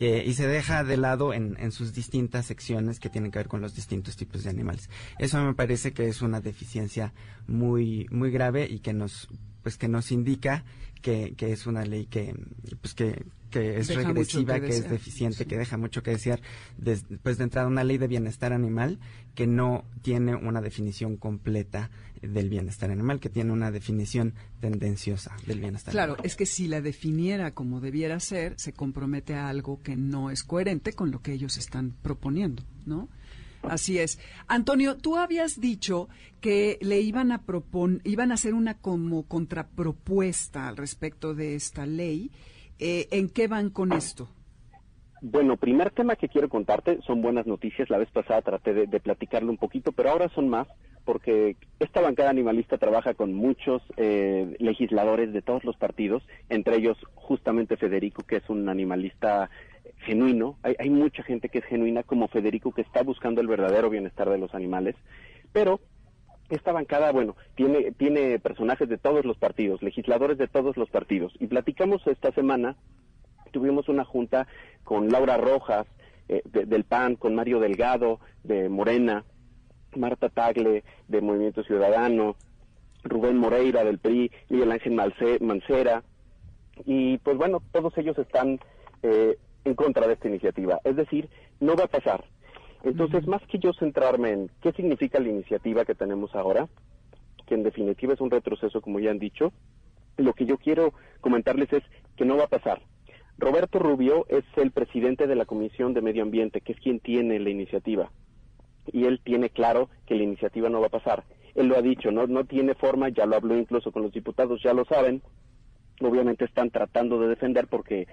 [0.00, 3.48] Eh, y se deja de lado en, en sus distintas secciones que tienen que ver
[3.48, 4.90] con los distintos tipos de animales.
[5.18, 7.14] Eso me parece que es una deficiencia
[7.48, 9.28] muy, muy grave y que nos,
[9.62, 10.66] pues que nos indica
[11.00, 12.34] que, que es una ley que,
[12.80, 16.40] pues que, que es Deja regresiva, que que, es deficiente, que deja mucho que desear.
[16.78, 18.98] Des- pues de entrada una ley de bienestar animal
[19.34, 21.90] que no tiene una definición completa
[22.22, 26.26] del bienestar animal, que tiene una definición tendenciosa del bienestar Claro, animal.
[26.26, 30.42] es que si la definiera como debiera ser, se compromete a algo que no es
[30.44, 33.08] coherente con lo que ellos están proponiendo, ¿no?
[33.62, 34.18] Así es.
[34.48, 36.08] Antonio, tú habías dicho
[36.40, 41.86] que le iban a propon iban a hacer una como contrapropuesta al respecto de esta
[41.86, 42.30] ley.
[42.78, 44.28] Eh, ¿En qué van con esto?
[45.22, 47.90] Bueno, primer tema que quiero contarte son buenas noticias.
[47.90, 50.66] La vez pasada traté de, de platicarlo un poquito, pero ahora son más
[51.04, 56.96] porque esta bancada animalista trabaja con muchos eh, legisladores de todos los partidos, entre ellos
[57.14, 59.50] justamente Federico, que es un animalista
[59.98, 60.58] genuino.
[60.62, 64.28] Hay, hay mucha gente que es genuina como Federico, que está buscando el verdadero bienestar
[64.30, 64.96] de los animales,
[65.52, 65.80] pero
[66.48, 71.32] esta bancada, bueno, tiene, tiene personajes de todos los partidos, legisladores de todos los partidos.
[71.38, 72.76] Y platicamos esta semana,
[73.52, 74.48] tuvimos una junta
[74.82, 75.86] con Laura Rojas,
[76.28, 79.24] eh, de- del PAN, con Mario Delgado, de Morena,
[79.96, 82.36] Marta Tagle, de Movimiento Ciudadano,
[83.04, 84.96] Rubén Moreira, del PRI, Miguel Ángel
[85.40, 86.02] Mancera.
[86.84, 88.58] Y pues bueno, todos ellos están
[89.02, 90.80] eh, en contra de esta iniciativa.
[90.84, 91.28] Es decir,
[91.60, 92.24] no va a pasar.
[92.82, 96.68] Entonces, más que yo centrarme en qué significa la iniciativa que tenemos ahora,
[97.46, 99.52] que en definitiva es un retroceso, como ya han dicho,
[100.16, 101.82] lo que yo quiero comentarles es
[102.16, 102.80] que no va a pasar.
[103.38, 107.38] Roberto Rubio es el presidente de la Comisión de Medio Ambiente, que es quien tiene
[107.38, 108.10] la iniciativa.
[108.86, 111.24] Y él tiene claro que la iniciativa no va a pasar.
[111.54, 114.62] Él lo ha dicho, no, no tiene forma, ya lo habló incluso con los diputados,
[114.62, 115.22] ya lo saben.
[116.00, 118.06] Obviamente están tratando de defender porque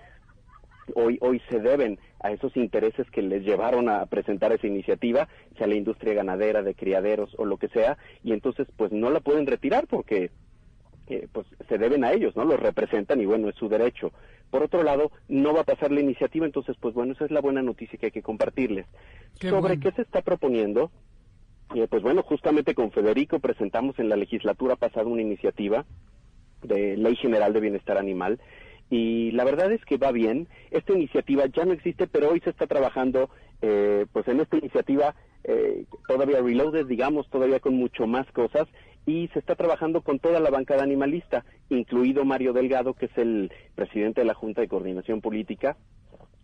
[0.95, 5.67] hoy hoy se deben a esos intereses que les llevaron a presentar esa iniciativa, sea
[5.67, 9.47] la industria ganadera, de criaderos o lo que sea, y entonces pues no la pueden
[9.47, 10.31] retirar porque
[11.07, 12.43] eh, pues se deben a ellos, ¿no?
[12.43, 14.11] Los representan y bueno, es su derecho.
[14.49, 17.41] Por otro lado, no va a pasar la iniciativa, entonces, pues bueno, esa es la
[17.41, 18.85] buena noticia que hay que compartirles.
[19.39, 19.81] Qué Sobre bueno.
[19.81, 20.91] qué se está proponiendo,
[21.75, 25.85] eh, pues bueno, justamente con Federico presentamos en la legislatura pasada una iniciativa
[26.63, 28.39] de Ley General de Bienestar Animal
[28.89, 30.47] y la verdad es que va bien.
[30.71, 33.29] Esta iniciativa ya no existe, pero hoy se está trabajando
[33.61, 38.67] eh, pues en esta iniciativa eh, todavía reloaded, digamos, todavía con mucho más cosas
[39.05, 43.51] y se está trabajando con toda la bancada animalista, incluido Mario Delgado, que es el
[43.73, 45.77] presidente de la Junta de Coordinación Política,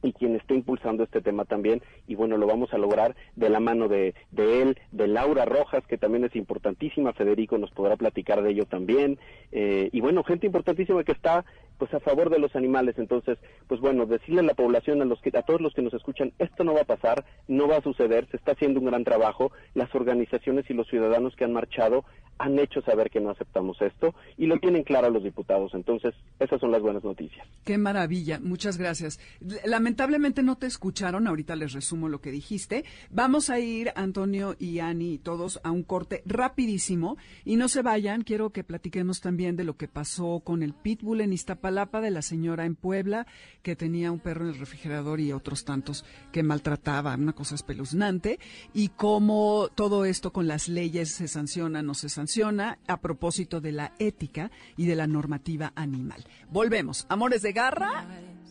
[0.03, 3.59] y quien está impulsando este tema también y bueno lo vamos a lograr de la
[3.59, 8.43] mano de, de él de Laura Rojas que también es importantísima Federico nos podrá platicar
[8.43, 9.17] de ello también
[9.51, 11.45] eh, y bueno gente importantísima que está
[11.77, 15.21] pues a favor de los animales entonces pues bueno decirle a la población a los
[15.21, 17.81] que a todos los que nos escuchan esto no va a pasar no va a
[17.81, 22.05] suceder se está haciendo un gran trabajo las organizaciones y los ciudadanos que han marchado
[22.39, 26.59] han hecho saber que no aceptamos esto y lo tienen claro los diputados entonces esas
[26.59, 29.19] son las buenas noticias Qué maravilla, muchas gracias.
[29.65, 32.83] Lamentablemente no te escucharon, ahorita les resumo lo que dijiste.
[33.09, 37.81] Vamos a ir, Antonio y Ani y todos, a un corte rapidísimo y no se
[37.81, 42.11] vayan, quiero que platiquemos también de lo que pasó con el pitbull en Iztapalapa, de
[42.11, 43.25] la señora en Puebla
[43.61, 48.39] que tenía un perro en el refrigerador y otros tantos que maltrataba, una cosa espeluznante,
[48.73, 53.71] y cómo todo esto con las leyes se sanciona, no se sanciona, a propósito de
[53.71, 56.23] la ética y de la normativa animal.
[56.49, 57.05] Volvemos.
[57.09, 58.05] Amores de garra,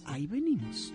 [0.05, 0.93] ahí venimos.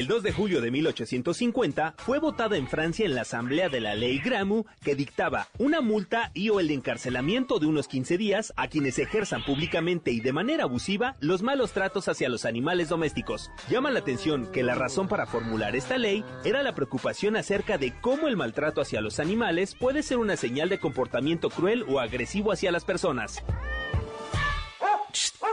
[0.00, 3.94] El 2 de julio de 1850 fue votada en Francia en la Asamblea de la
[3.94, 8.68] Ley Gramu que dictaba una multa y o el encarcelamiento de unos 15 días a
[8.68, 13.50] quienes ejerzan públicamente y de manera abusiva los malos tratos hacia los animales domésticos.
[13.68, 17.92] Llama la atención que la razón para formular esta ley era la preocupación acerca de
[18.00, 22.52] cómo el maltrato hacia los animales puede ser una señal de comportamiento cruel o agresivo
[22.52, 23.42] hacia las personas.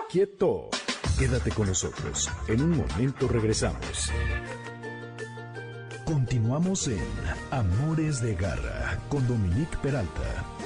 [0.10, 0.70] Quieto.
[1.18, 2.30] Quédate con nosotros.
[2.48, 4.12] En un momento regresamos.
[6.06, 7.02] Continuamos en
[7.50, 10.57] Amores de Garra con Dominique Peralta.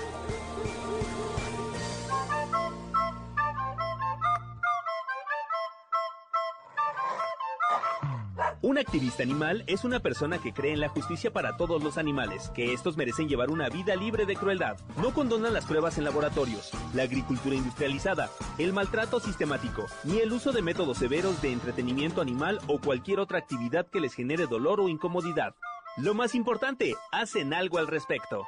[8.63, 12.51] Un activista animal es una persona que cree en la justicia para todos los animales,
[12.53, 14.77] que estos merecen llevar una vida libre de crueldad.
[14.97, 20.51] No condona las pruebas en laboratorios, la agricultura industrializada, el maltrato sistemático, ni el uso
[20.51, 24.89] de métodos severos de entretenimiento animal o cualquier otra actividad que les genere dolor o
[24.89, 25.55] incomodidad.
[25.97, 28.45] Lo más importante, hacen algo al respecto.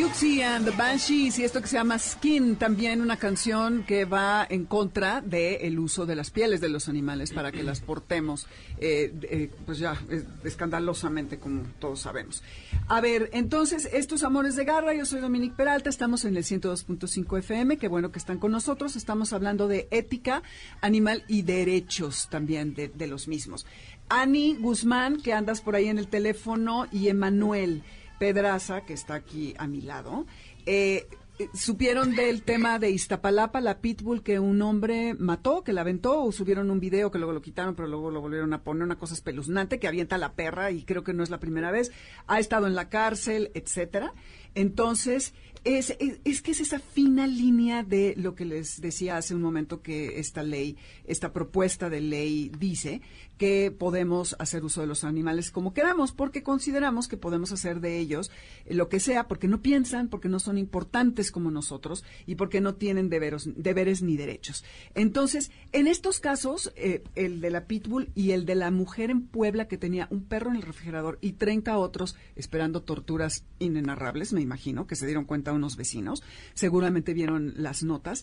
[0.00, 4.46] Siouxsie and the Banshees y esto que se llama Skin, también una canción que va
[4.48, 8.46] en contra del uso de las pieles de los animales para que las portemos,
[8.78, 10.00] eh, eh, pues ya,
[10.42, 12.42] escandalosamente, como todos sabemos.
[12.88, 17.38] A ver, entonces, estos Amores de Garra, yo soy Dominique Peralta, estamos en el 102.5
[17.38, 20.42] FM, qué bueno que están con nosotros, estamos hablando de ética
[20.80, 23.66] animal y derechos también de, de los mismos.
[24.08, 27.82] Ani Guzmán, que andas por ahí en el teléfono, y Emanuel.
[28.20, 30.26] Pedraza, que está aquí a mi lado,
[30.66, 31.08] eh,
[31.54, 36.30] supieron del tema de Iztapalapa, la pitbull que un hombre mató, que la aventó, o
[36.30, 39.14] subieron un video que luego lo quitaron, pero luego lo volvieron a poner, una cosa
[39.14, 41.92] espeluznante, que avienta a la perra, y creo que no es la primera vez,
[42.26, 44.12] ha estado en la cárcel, etcétera.
[44.54, 45.32] Entonces,
[45.64, 49.40] es, es, es que es esa fina línea de lo que les decía hace un
[49.40, 53.00] momento que esta ley, esta propuesta de ley dice
[53.40, 57.98] que podemos hacer uso de los animales como queramos, porque consideramos que podemos hacer de
[57.98, 58.30] ellos
[58.68, 62.74] lo que sea, porque no piensan, porque no son importantes como nosotros y porque no
[62.74, 64.62] tienen deberes ni derechos.
[64.94, 69.22] Entonces, en estos casos, eh, el de la pitbull y el de la mujer en
[69.22, 74.42] Puebla que tenía un perro en el refrigerador y 30 otros esperando torturas inenarrables, me
[74.42, 76.22] imagino, que se dieron cuenta unos vecinos,
[76.52, 78.22] seguramente vieron las notas.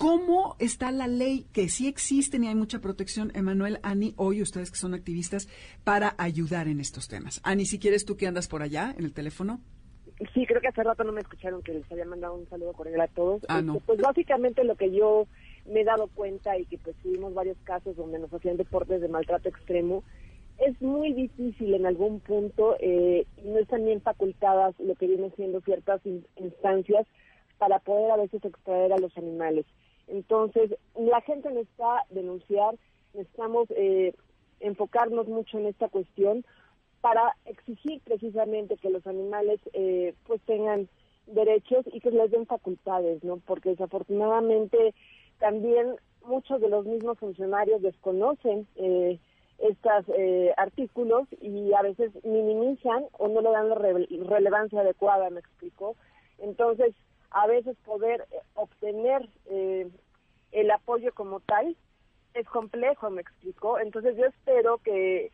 [0.00, 4.70] ¿Cómo está la ley que sí existe y hay mucha protección, Emanuel, Ani, hoy ustedes
[4.70, 5.46] que son activistas,
[5.84, 7.38] para ayudar en estos temas?
[7.44, 9.60] Ani, si quieres tú que andas por allá en el teléfono.
[10.32, 13.02] Sí, creo que hace rato no me escucharon que les había mandado un saludo cordial
[13.02, 13.42] a todos.
[13.46, 13.74] Ah, no.
[13.74, 15.26] Este, Pues básicamente lo que yo
[15.66, 19.08] me he dado cuenta y que pues tuvimos varios casos donde nos hacían deportes de
[19.08, 20.02] maltrato extremo,
[20.66, 25.30] es muy difícil en algún punto eh, y no están bien facultadas lo que vienen
[25.36, 27.06] siendo ciertas in- instancias
[27.58, 29.66] para poder a veces extraer a los animales.
[30.10, 32.74] Entonces, la gente necesita denunciar,
[33.14, 34.14] necesitamos eh,
[34.60, 36.44] enfocarnos mucho en esta cuestión
[37.00, 40.88] para exigir precisamente que los animales eh, pues tengan
[41.26, 43.38] derechos y que les den facultades, ¿no?
[43.46, 44.94] Porque desafortunadamente
[45.38, 45.96] también
[46.26, 49.18] muchos de los mismos funcionarios desconocen eh,
[49.58, 55.30] estos eh, artículos y a veces minimizan o no le dan la re- relevancia adecuada,
[55.30, 55.96] me explico.
[56.38, 56.94] Entonces,
[57.30, 59.88] a veces poder eh, obtener eh,
[60.52, 61.76] el apoyo como tal
[62.34, 63.78] es complejo, me explico.
[63.78, 65.30] Entonces, yo espero que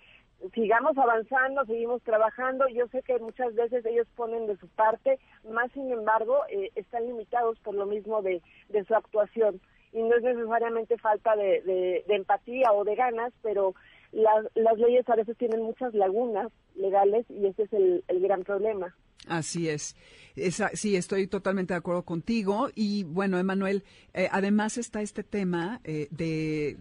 [0.55, 2.69] sigamos avanzando, seguimos trabajando.
[2.69, 5.19] Yo sé que muchas veces ellos ponen de su parte,
[5.51, 9.61] más sin embargo, eh, están limitados por lo mismo de, de su actuación.
[9.93, 11.63] Y no es necesariamente falta de-
[12.07, 13.75] de empatía o de ganas, pero
[14.17, 18.43] las, las leyes a veces tienen muchas lagunas legales y ese es el, el gran
[18.43, 18.95] problema.
[19.29, 19.95] Así es.
[20.37, 22.69] Esa- sí, estoy totalmente de acuerdo contigo.
[22.75, 23.83] Y bueno, Emanuel,
[24.15, 26.77] eh, además está este tema eh, de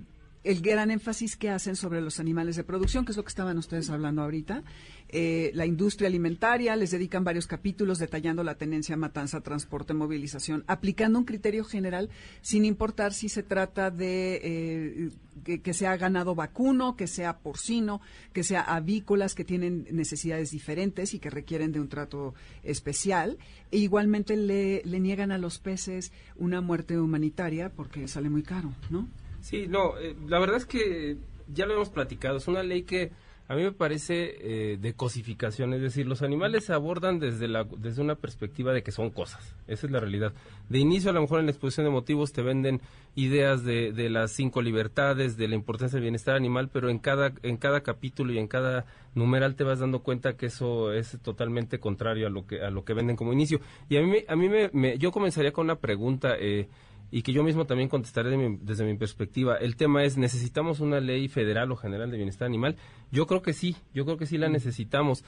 [0.45, 3.57] el gran énfasis que hacen sobre los animales de producción, que es lo que estaban
[3.57, 4.63] ustedes hablando ahorita.
[5.09, 11.17] Eh, la industria alimentaria, les dedican varios capítulos detallando la tenencia, matanza, transporte, movilización, aplicando
[11.17, 15.09] un criterio general sin importar si se trata de eh,
[15.43, 17.99] que, que sea ganado vacuno, que sea porcino,
[18.31, 23.39] que sea avícolas que tienen necesidades diferentes y que requieren de un trato especial.
[23.71, 28.71] E igualmente le, le niegan a los peces una muerte humanitaria porque sale muy caro,
[28.91, 29.07] ¿no?
[29.45, 31.17] Sí, no, eh, la verdad es que
[31.53, 33.11] ya lo hemos platicado, es una ley que
[33.47, 37.63] a mí me parece eh, de cosificación, es decir, los animales se abordan desde, la,
[37.63, 40.33] desde una perspectiva de que son cosas, esa es la realidad.
[40.67, 42.81] De inicio, a lo mejor en la exposición de motivos te venden
[43.13, 47.31] ideas de, de las cinco libertades, de la importancia del bienestar animal, pero en cada,
[47.43, 51.79] en cada capítulo y en cada numeral te vas dando cuenta que eso es totalmente
[51.79, 53.59] contrario a lo que, a lo que venden como inicio.
[53.89, 56.67] Y a mí, a mí me, me- yo comenzaría con una pregunta, eh,
[57.11, 59.55] y que yo mismo también contestaré de mi- desde mi perspectiva.
[59.57, 62.75] El tema es, ¿necesitamos una ley federal o general de bienestar animal?
[63.11, 65.23] Yo creo que sí, yo creo que sí la necesitamos.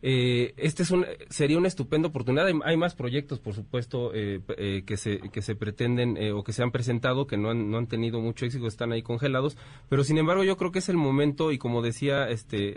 [0.00, 2.46] Eh, este es un, sería una estupenda oportunidad.
[2.64, 6.52] Hay, más proyectos, por supuesto, eh, eh, que, se, que se pretenden eh, o que
[6.52, 9.56] se han presentado, que no han, no han tenido mucho éxito, están ahí congelados.
[9.88, 12.76] Pero sin embargo, yo creo que es el momento, y como decía este,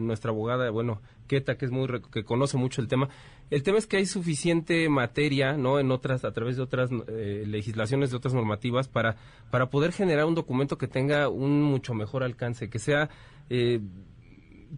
[0.00, 3.08] nuestra abogada, bueno, Keta, que es muy que conoce mucho el tema,
[3.50, 5.78] el tema es que hay suficiente materia, ¿no?
[5.78, 9.16] En otras, a través de otras eh, legislaciones, de otras normativas, para,
[9.50, 13.08] para poder generar un documento que tenga un mucho mejor alcance, que sea,
[13.48, 13.80] eh,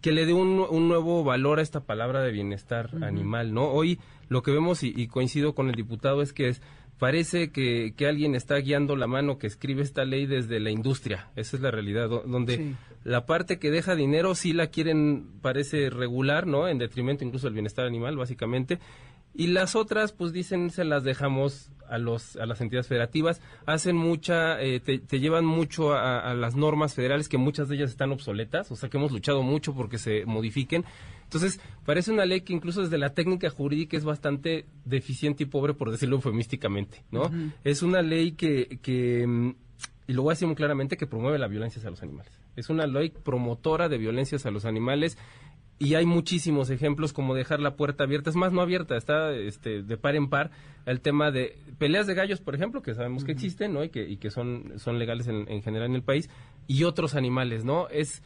[0.03, 3.66] que le dé un, un nuevo valor a esta palabra de bienestar animal, ¿no?
[3.70, 3.98] Hoy
[4.29, 6.62] lo que vemos, y, y coincido con el diputado, es que es,
[6.98, 11.31] parece que, que alguien está guiando la mano que escribe esta ley desde la industria.
[11.35, 12.74] Esa es la realidad, do- donde Sí.
[13.05, 16.68] la parte que deja dinero sí la quieren, parece regular, ¿no?
[16.68, 18.79] En detrimento incluso del bienestar animal, básicamente.
[19.35, 23.40] Y las otras, pues dicen, se las dejamos a, los, a las entidades federativas.
[23.66, 27.77] Hacen mucha, eh, te, te llevan mucho a, a las normas federales, que muchas de
[27.77, 30.85] ellas están obsoletas, o sea que hemos luchado mucho porque se modifiquen.
[31.25, 35.75] Entonces, parece una ley que incluso desde la técnica jurídica es bastante deficiente y pobre,
[35.75, 37.31] por decirlo eufemísticamente, ¿no?
[37.62, 39.55] Es una ley que, que, mm,
[40.09, 42.33] y lo voy a decir muy claramente, que promueve la violencia hacia los animales.
[42.57, 45.16] Es una ley promotora de violencias a los animales
[45.81, 49.83] y hay muchísimos ejemplos como dejar la puerta abierta, es más no abierta, está este,
[49.83, 50.51] de par en par
[50.87, 53.83] el tema de peleas de gallos, por ejemplo, que sabemos que existen, ¿no?
[53.83, 56.29] Y que, y que son, son legales en, en general en el país,
[56.69, 57.88] y otros animales, ¿no?
[57.88, 58.23] Es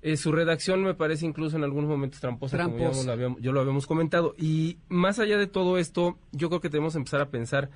[0.00, 3.52] eh, su redacción me parece incluso en algunos momentos tramposa, como ya lo habíamos- yo
[3.52, 4.34] lo habíamos comentado.
[4.38, 7.70] Y más allá de todo esto, yo creo que tenemos que empezar a pensar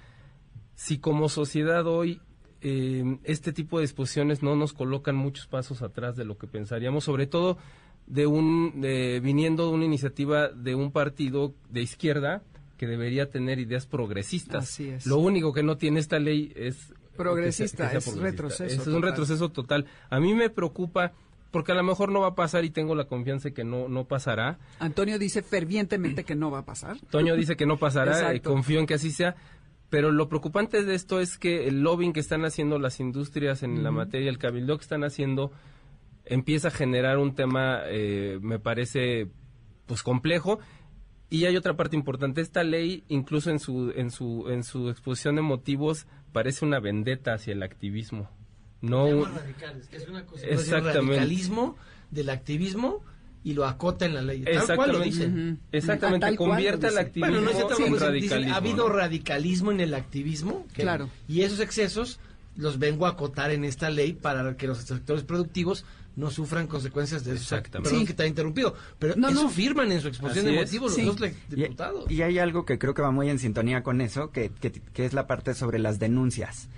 [0.75, 2.21] si como sociedad hoy
[2.63, 7.05] eh, este tipo de disposiciones no nos colocan muchos pasos atrás de lo que pensaríamos,
[7.05, 7.59] sobre todo
[8.07, 12.43] de un de- viniendo de una iniciativa de un partido de izquierda
[12.77, 14.65] que debería tener ideas progresistas.
[14.65, 15.07] Así es.
[15.07, 18.65] Lo único que no tiene esta ley es Progresista, que sea- que sea es progresista.
[18.65, 19.87] retroceso Es un retroceso total.
[20.11, 21.13] A mí me preocupa
[21.51, 23.89] porque a lo mejor no va a pasar y tengo la confianza de que no
[23.89, 24.59] no pasará.
[24.79, 26.99] Antonio dice fervientemente que no va a pasar.
[27.11, 29.35] Toño dice que no pasará, eh, confío en que así sea.
[29.89, 33.83] Pero lo preocupante de esto es que el lobbying que están haciendo las industrias en
[33.83, 35.53] la materia, el cabildo que están haciendo,
[36.27, 39.29] empieza a generar un tema, eh, me parece,
[39.87, 40.59] pues complejo.
[41.31, 42.41] Y hay otra parte importante.
[42.41, 47.35] Esta ley, incluso en su, en su, en su exposición de motivos, parece una vendetta
[47.35, 48.31] hacia el activismo.
[48.81, 50.99] No, un- radicales, que es una cosa, Exactamente.
[50.99, 51.77] El radicalismo
[52.11, 53.03] del activismo
[53.43, 54.45] y lo acota en la ley.
[54.45, 55.25] Tal cual lo dice.
[55.25, 55.61] Exactamente.
[55.73, 56.27] Exactamente.
[56.27, 57.01] Ah, Convierte el dice.
[57.03, 58.55] activismo Bueno, no en radicalismo.
[58.55, 58.95] ha habido ¿no?
[58.95, 60.67] radicalismo en el activismo.
[60.75, 61.09] Claro.
[61.29, 62.21] Y esos excesos
[62.57, 65.85] los vengo a acotar en esta ley para que los sectores productivos
[66.17, 67.43] no sufran consecuencias de eso.
[67.57, 67.91] Exactamente.
[67.91, 68.07] Perdón Sí.
[68.07, 69.49] que te haya interrumpido, pero No, eso no.
[69.51, 70.67] firman en su exposición Así de es.
[70.69, 71.03] motivos Sí.
[71.05, 72.11] los dos Y- diputados.
[72.11, 75.05] Y, hay algo que creo que va muy en sintonía con eso, que, que, que
[75.05, 76.69] es la parte sobre las denuncias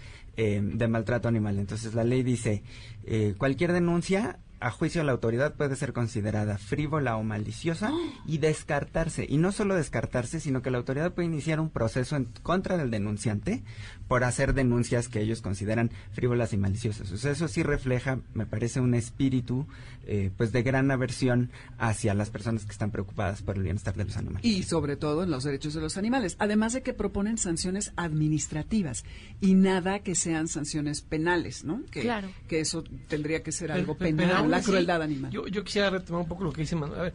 [0.40, 1.58] eh, de maltrato animal.
[1.58, 2.62] Entonces la ley dice,
[3.04, 7.92] eh, cualquier denuncia a juicio de la autoridad puede ser considerada frívola o maliciosa
[8.26, 9.26] y descartarse.
[9.28, 12.90] Y no solo descartarse, sino que la autoridad puede iniciar un proceso en contra del
[12.90, 13.62] denunciante
[14.08, 17.12] por hacer denuncias que ellos consideran frívolas y maliciosas.
[17.12, 19.66] O sea, eso sí refleja, me parece, un espíritu
[20.06, 24.04] eh, pues de gran aversión hacia las personas que están preocupadas por el bienestar de
[24.04, 24.44] los animales.
[24.44, 26.36] Y sobre todo en los derechos de los animales.
[26.38, 29.04] Además de que proponen sanciones administrativas
[29.40, 31.82] y nada que sean sanciones penales, ¿no?
[31.90, 32.28] Que, Claro.
[32.48, 35.30] que eso tendría que ser algo pero- penal, pero la crueldad animal.
[35.30, 36.98] Yo, yo quisiera retomar un poco lo que dice Manuel.
[37.00, 37.14] A ver,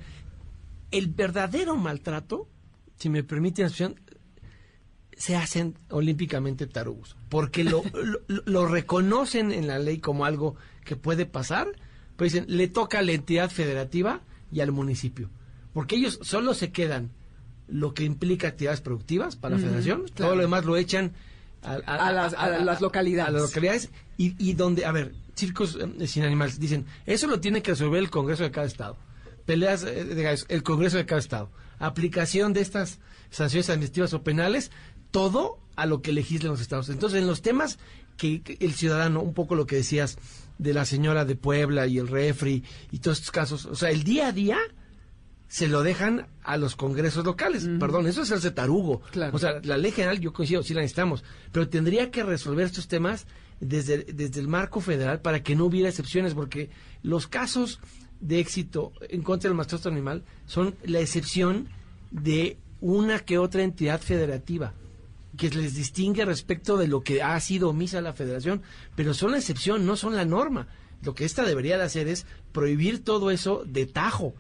[0.92, 2.48] el verdadero maltrato,
[2.98, 4.00] si me permiten la expresión,
[5.18, 7.16] se hacen olímpicamente tarugos.
[7.30, 7.84] Porque lo,
[8.28, 10.56] lo, lo reconocen en la ley como algo
[10.86, 11.68] que puede pasar,
[12.16, 15.30] pero dicen, le toca a la entidad federativa y al municipio.
[15.74, 17.12] Porque ellos solo se quedan
[17.68, 20.14] lo que implica actividades productivas para la federación, claro.
[20.16, 21.14] todo lo demás lo echan
[21.64, 23.30] a, A las- a las localidades.
[23.30, 27.40] a las localidades y, y donde, a ver, circos eh, sin animales, dicen, eso lo
[27.40, 28.98] tiene que resolver el Congreso de cada estado.
[29.46, 31.50] Peleas eh, de el Congreso de cada estado.
[31.80, 33.00] Aplicación de estas
[33.32, 34.72] sanciones administrativas o penales,
[35.14, 36.90] todo a lo que legislen los estados.
[36.90, 37.78] Entonces, en los temas
[38.18, 40.18] que, el ciudadano, un poco lo que decías
[40.58, 44.04] de la señora de Puebla y el refri y todos estos casos, o sea, el
[44.04, 44.58] día a día
[45.48, 47.70] se lo dejan a los congresos locales.
[47.80, 49.02] Perdón, eso es hacerse tarugo.
[49.12, 49.36] Claro.
[49.36, 52.88] O sea, la ley general, yo coincido, sí la necesitamos, pero tendría que resolver estos
[52.88, 53.28] temas
[53.60, 56.72] desde, desde el marco federal para que no hubiera excepciones, porque
[57.04, 57.80] los casos
[58.20, 61.68] de éxito en contra del maltrato animal son la excepción
[62.10, 64.74] de una que otra entidad federativa
[65.38, 68.62] que les distingue respecto de lo que ha sido omisa la federación,
[68.96, 70.68] pero son la excepción, no son la norma.
[71.02, 74.36] Lo que esta debería de hacer es prohibir todo eso de tajo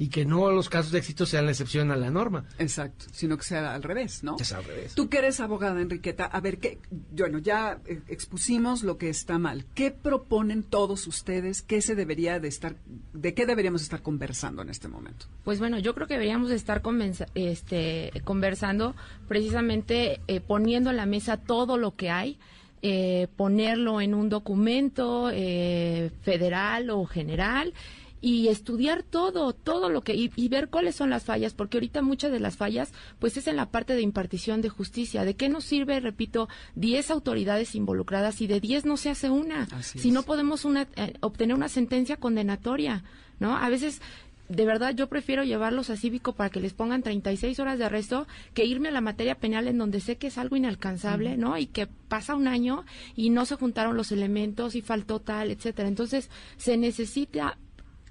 [0.00, 2.44] y que no los casos de éxito sean la excepción a la norma.
[2.58, 4.36] Exacto, sino que sea al revés, ¿no?
[4.38, 4.94] Es al revés.
[4.94, 6.78] Tú que eres abogada, Enriqueta, a ver, ¿qué,
[7.10, 9.66] bueno, ya eh, expusimos lo que está mal.
[9.74, 11.62] ¿Qué proponen todos ustedes?
[11.62, 12.76] ¿Qué se debería de estar,
[13.12, 15.26] de qué deberíamos estar conversando en este momento?
[15.42, 18.94] Pues bueno, yo creo que deberíamos de estar convenza- este, conversando
[19.42, 22.38] precisamente eh, poniendo en la mesa todo lo que hay,
[22.82, 27.74] eh, ponerlo en un documento eh, federal o general
[28.20, 32.02] y estudiar todo, todo lo que y, y ver cuáles son las fallas, porque ahorita
[32.02, 35.24] muchas de las fallas pues es en la parte de impartición de justicia.
[35.24, 39.68] ¿De qué nos sirve, repito, 10 autoridades involucradas y de 10 no se hace una?
[39.72, 40.14] Así si es.
[40.14, 43.04] no podemos una, eh, obtener una sentencia condenatoria,
[43.38, 43.56] ¿no?
[43.56, 44.00] A veces
[44.48, 48.26] de verdad yo prefiero llevarlos a cívico para que les pongan 36 horas de arresto
[48.54, 51.58] que irme a la materia penal en donde sé que es algo inalcanzable, ¿no?
[51.58, 55.88] Y que pasa un año y no se juntaron los elementos y faltó tal, etcétera.
[55.88, 57.58] Entonces, se necesita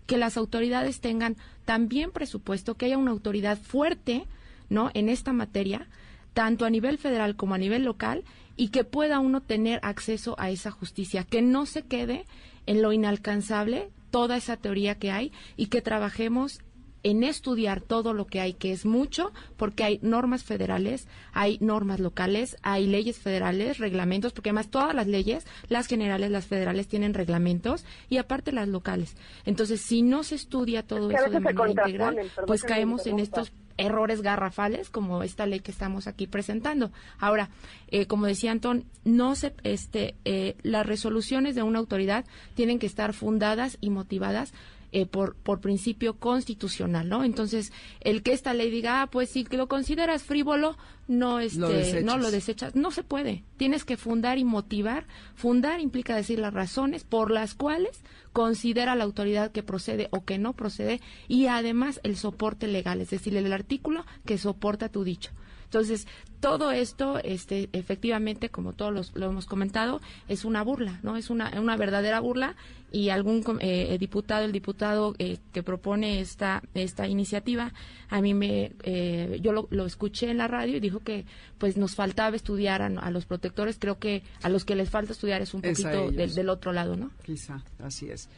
[0.07, 1.35] que las autoridades tengan
[1.65, 4.25] también presupuesto, que haya una autoridad fuerte,
[4.69, 4.89] ¿no?
[4.93, 5.87] En esta materia,
[6.33, 8.23] tanto a nivel federal como a nivel local,
[8.55, 12.25] y que pueda uno tener acceso a esa justicia, que no se quede
[12.65, 16.59] en lo inalcanzable toda esa teoría que hay y que trabajemos
[17.07, 22.01] en estudiar todo lo que hay, que es mucho, porque hay normas federales, hay normas
[22.01, 27.13] locales, hay leyes federales, reglamentos, porque además todas las leyes, las generales, las federales, tienen
[27.13, 29.15] reglamentos y aparte las locales.
[29.45, 33.07] Entonces, si no se estudia todo Es que a eso de manera integral, pues caemos
[33.07, 36.91] en estos errores garrafales como esta ley que estamos aquí presentando.
[37.19, 37.51] Ahora,
[37.87, 42.87] eh, como decía Antón, no se, este, eh, las resoluciones de una autoridad tienen que
[42.87, 44.51] estar fundadas y motivadas
[44.91, 47.23] eh, por, por principio constitucional, ¿no?
[47.23, 50.77] Entonces, el que esta ley diga, ah, pues si lo consideras frívolo,
[51.07, 52.03] no, este, desechas.
[52.03, 53.43] no lo desechas, no se puede.
[53.57, 55.05] Tienes que fundar y motivar.
[55.35, 60.37] Fundar implica decir las razones por las cuales considera la autoridad que procede o que
[60.37, 65.31] no procede y además el soporte legal, es decir, el artículo que soporta tu dicho.
[65.65, 66.07] Entonces,
[66.39, 71.17] todo esto, este, efectivamente, como todos los- lo hemos comentado, es una burla, ¿no?
[71.17, 72.55] Es una, una verdadera burla
[72.91, 77.73] y algún com- eh, diputado, el diputado eh, que propone esta, esta iniciativa,
[78.09, 81.25] a mí me, eh, yo lo, lo escuché en la radio y dijo que
[81.57, 85.11] pues nos faltaba estudiar a, a los protectores, creo que a los que les falta
[85.11, 87.11] estudiar es un Es poquito del otro lado, ¿no?
[87.23, 88.29] Quizá, así es.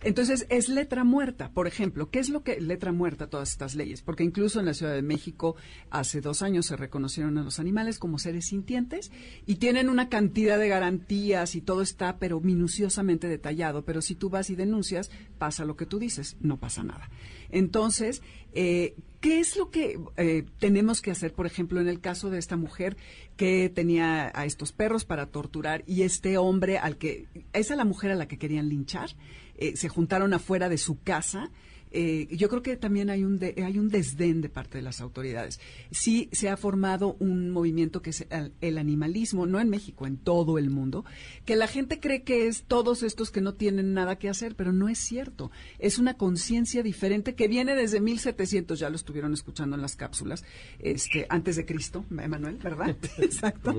[0.00, 2.08] Entonces, es letra muerta, por ejemplo.
[2.08, 4.00] ¿Qué es lo que letra muerta todas estas leyes?
[4.00, 5.56] Porque incluso en la Ciudad de México,
[5.90, 9.10] hace dos años se reconocieron a los animales como seres sintientes
[9.46, 13.84] y tienen una cantidad de garantías y todo está, pero minuciosamente detallado.
[13.86, 17.08] Pero si tú vas y denuncias, pasa lo que tú dices, no pasa nada.
[17.50, 18.22] Entonces,
[18.52, 22.38] eh, ¿qué es lo que eh, tenemos que hacer, por ejemplo, en el caso de
[22.38, 22.98] esta mujer
[23.38, 27.86] que tenía a estos perros para torturar y este hombre al que, esa es la
[27.86, 29.10] mujer a la que querían linchar,
[29.56, 31.50] eh, se juntaron afuera de su casa?
[31.90, 35.00] Eh, yo creo que también hay un, de- hay un desdén de parte de las
[35.00, 35.60] autoridades.
[35.90, 40.16] Sí se ha formado un movimiento que es el, el animalismo, no en México, en
[40.16, 41.04] todo el mundo,
[41.44, 44.72] que la gente cree que es todos estos que no tienen nada que hacer, pero
[44.72, 45.50] no es cierto.
[45.78, 50.44] Es una conciencia diferente que viene desde 1700, ya lo estuvieron escuchando en las cápsulas,
[50.78, 52.96] este, antes de Cristo, Emanuel, ¿verdad?
[53.18, 53.70] Exacto.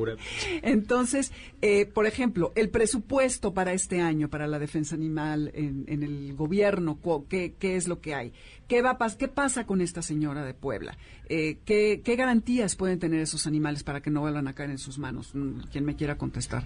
[0.61, 1.31] Entonces,
[1.61, 6.35] eh, por ejemplo, el presupuesto para este año, para la defensa animal en, en el
[6.35, 6.99] gobierno,
[7.29, 8.33] ¿qué, qué es lo que hay?
[8.67, 10.97] ¿Qué, va ¿Qué pasa con esta señora de Puebla?
[11.27, 14.77] Eh, ¿qué, qué garantías pueden tener esos animales para que no vuelvan a caer en
[14.77, 15.33] sus manos?
[15.35, 16.63] Mm, ¿Quién me quiera contestar?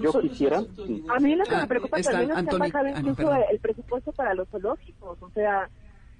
[0.00, 0.58] Yo quisiera.
[0.58, 3.02] A mí lo que Ah, me preocupa está también es que Anthony- ha bajado ah,
[3.02, 5.22] no, incluso el presupuesto para los zoológicos.
[5.22, 5.68] O sea,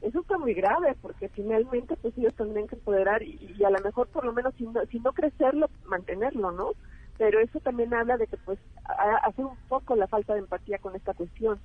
[0.02, 3.78] eso está muy grave porque finalmente pues ellos tendrían que empoderar y, y a lo
[3.80, 6.72] mejor por lo menos si no, si no crecerlo, mantenerlo, ¿no?
[7.18, 10.78] Pero eso también habla de que pues ha- hace un poco la falta de empatía
[10.78, 11.58] con esta cuestión.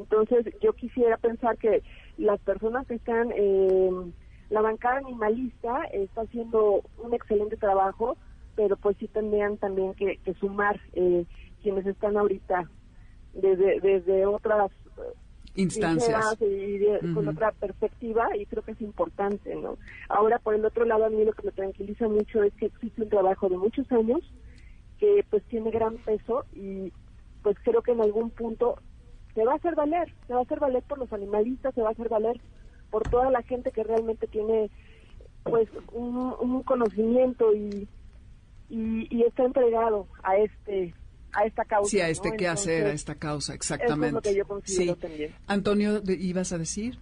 [0.00, 1.82] Entonces yo quisiera pensar que
[2.16, 3.90] las personas que están, eh,
[4.48, 8.16] la bancada animalista está haciendo un excelente trabajo,
[8.56, 11.24] pero pues sí tendrían también que, que sumar eh,
[11.62, 12.68] quienes están ahorita
[13.34, 15.12] desde, desde otras eh,
[15.82, 16.40] Instancias.
[16.40, 19.76] y de- con otra perspectiva y creo que es importante, ¿no?
[20.08, 23.02] Ahora, por el otro lado, a mí lo que me tranquiliza mucho es que existe
[23.02, 24.20] un trabajo de muchos años
[24.98, 26.92] que pues tiene gran peso y
[27.42, 28.76] pues creo que en algún punto
[29.34, 31.88] se va a hacer valer, se va a hacer valer por los animalistas, se va
[31.88, 32.40] a hacer valer
[32.90, 34.70] por toda la gente que realmente tiene
[35.44, 37.88] pues un, un conocimiento y,
[38.68, 40.94] y, y está entregado a este
[41.32, 41.88] a esta causa.
[41.88, 42.36] Sí, a este ¿no?
[42.36, 44.06] qué hacer, a esta causa, Eso exactamente.
[44.08, 45.00] es lo que yo considero Sí.
[45.00, 45.34] también.
[45.46, 46.98] Antonio, de- ¿ibas a decir?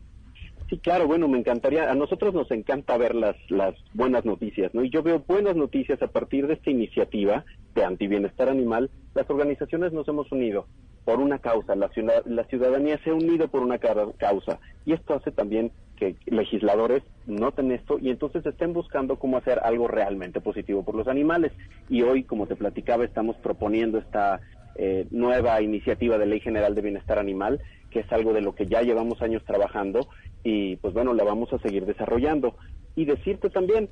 [0.68, 4.84] Sí, claro, bueno, me encantaría, a nosotros nos encanta ver las, las buenas noticias, ¿no?
[4.84, 8.90] Y yo veo buenas noticias a partir de esta iniciativa de antibienestar animal.
[9.14, 10.66] Las organizaciones nos hemos unido
[11.08, 14.60] por una causa, la, ciudad- la ciudadanía se ha unido por una ca- causa.
[14.84, 19.88] Y esto hace también que legisladores noten esto y entonces estén buscando cómo hacer algo
[19.88, 21.52] realmente positivo por los animales.
[21.88, 24.42] Y hoy, como te platicaba, estamos proponiendo esta
[24.74, 27.58] eh, nueva iniciativa de Ley General de Bienestar Animal,
[27.90, 30.08] que es algo de lo que ya llevamos años trabajando
[30.44, 32.54] y pues bueno, la vamos a seguir desarrollando.
[32.96, 33.88] Y decirte también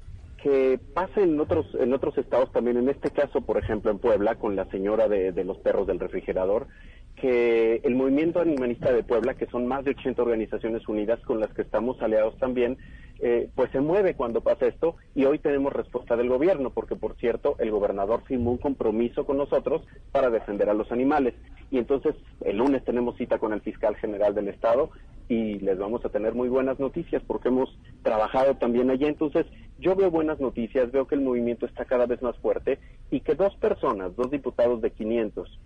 [0.47, 4.37] que pasa en otros, en otros estados también, en este caso, por ejemplo, en Puebla,
[4.37, 6.69] con la señora de, los perros del refrigerador,
[7.17, 11.53] que el movimiento animalista de Puebla, que son más de 80 organizaciones unidas con las
[11.53, 12.79] que estamos aliados también,
[13.19, 17.17] eh, pues se mueve cuando pasa esto y hoy tenemos respuesta del gobierno, porque por
[17.17, 19.83] cierto, el gobernador firmó un compromiso con nosotros
[20.13, 21.35] para defender a los animales.
[21.73, 24.91] Y entonces el lunes tenemos cita con el fiscal general del estado
[25.29, 29.07] y les vamos a tener muy buenas noticias porque hemos trabajado también allí.
[29.07, 29.47] Entonces
[29.87, 33.37] yo veo buenas noticias, veo que el movimiento está cada vez más fuerte y que
[33.37, 35.61] dos personas, dos diputados de 500,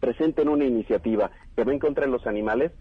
[0.00, 2.72] presenten una iniciativa que va en contra de los animales,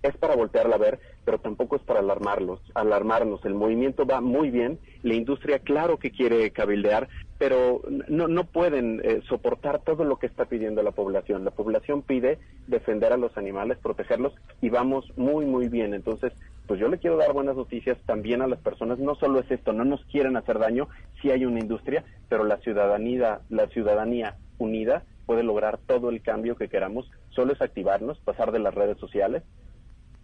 [0.00, 3.44] es para voltearla a ver, pero tampoco es para alarmarlos, alarmarnos.
[3.44, 7.08] El movimiento va muy bien, la industria claro que quiere cabildear,
[7.38, 11.44] pero no, no pueden eh, soportar todo lo que está pidiendo la población.
[11.44, 15.92] La población pide defender a los animales, protegerlos y vamos muy, muy bien.
[15.92, 16.32] Entonces,
[16.72, 18.98] pues yo le quiero dar buenas noticias también a las personas.
[18.98, 20.88] No solo es esto, no nos quieren hacer daño,
[21.20, 26.56] sí hay una industria, pero la ciudadanía, la ciudadanía unida puede lograr todo el cambio
[26.56, 27.10] que queramos.
[27.28, 29.42] Solo es activarnos, pasar de las redes sociales,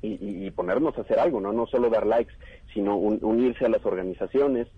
[0.00, 1.52] y, y- y ponernos a hacer algo, ¿no?
[1.52, 2.32] No solo dar likes,
[2.72, 4.68] sino un- unirse a las organizaciones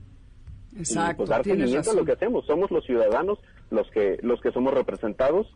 [0.75, 2.47] y Exacto, pues dar seguimiento a lo que hacemos.
[2.47, 3.39] Somos los ciudadanos
[3.71, 5.47] los que los que somos representados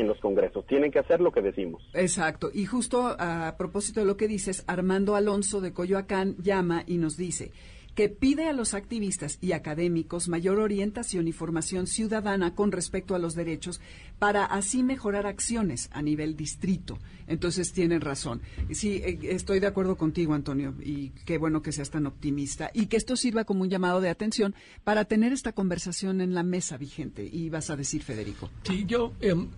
[0.00, 0.66] en los congresos.
[0.66, 1.82] Tienen que hacer lo que decimos.
[1.94, 2.50] Exacto.
[2.52, 7.16] Y justo a propósito de lo que dices, Armando Alonso de Coyoacán llama y nos
[7.16, 7.52] dice
[7.98, 13.18] que pide a los activistas y académicos mayor orientación y formación ciudadana con respecto a
[13.18, 13.80] los derechos
[14.20, 17.00] para así mejorar acciones a nivel distrito.
[17.26, 18.40] Entonces tienen razón.
[18.70, 22.86] Sí, eh, estoy de acuerdo contigo, Antonio, y qué bueno que seas tan optimista y
[22.86, 26.76] que esto sirva como un llamado de atención para tener esta conversación en la mesa
[26.76, 27.28] vigente.
[27.28, 28.48] Y vas a decir, Federico.
[28.62, 29.48] Sí, yo, em,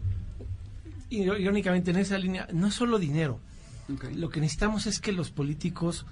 [1.10, 3.40] irónicamente, en esa línea, no es solo dinero.
[4.14, 6.06] Lo que necesitamos es que los políticos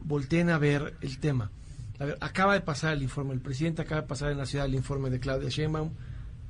[0.00, 1.50] volteen a ver el tema.
[1.98, 4.66] A ver, acaba de pasar el informe, el presidente acaba de pasar en la ciudad
[4.66, 5.90] el informe de Claudia Sheinbaum,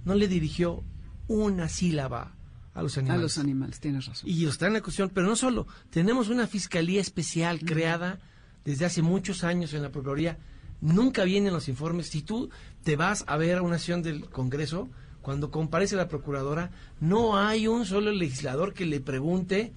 [0.04, 0.82] no le dirigió
[1.28, 2.34] una sílaba
[2.74, 3.22] a los A animales.
[3.22, 4.28] los animales, tienes razón.
[4.28, 8.18] Y está en la cuestión, pero no solo, tenemos una fiscalía especial creada
[8.64, 10.38] desde hace muchos años en la Procuraduría,
[10.80, 12.08] Nunca vienen los informes.
[12.08, 12.50] Si tú
[12.82, 14.90] te vas a ver a una sesión del Congreso,
[15.24, 16.70] cuando comparece la procuradora,
[17.00, 19.72] no hay un solo legislador que le pregunte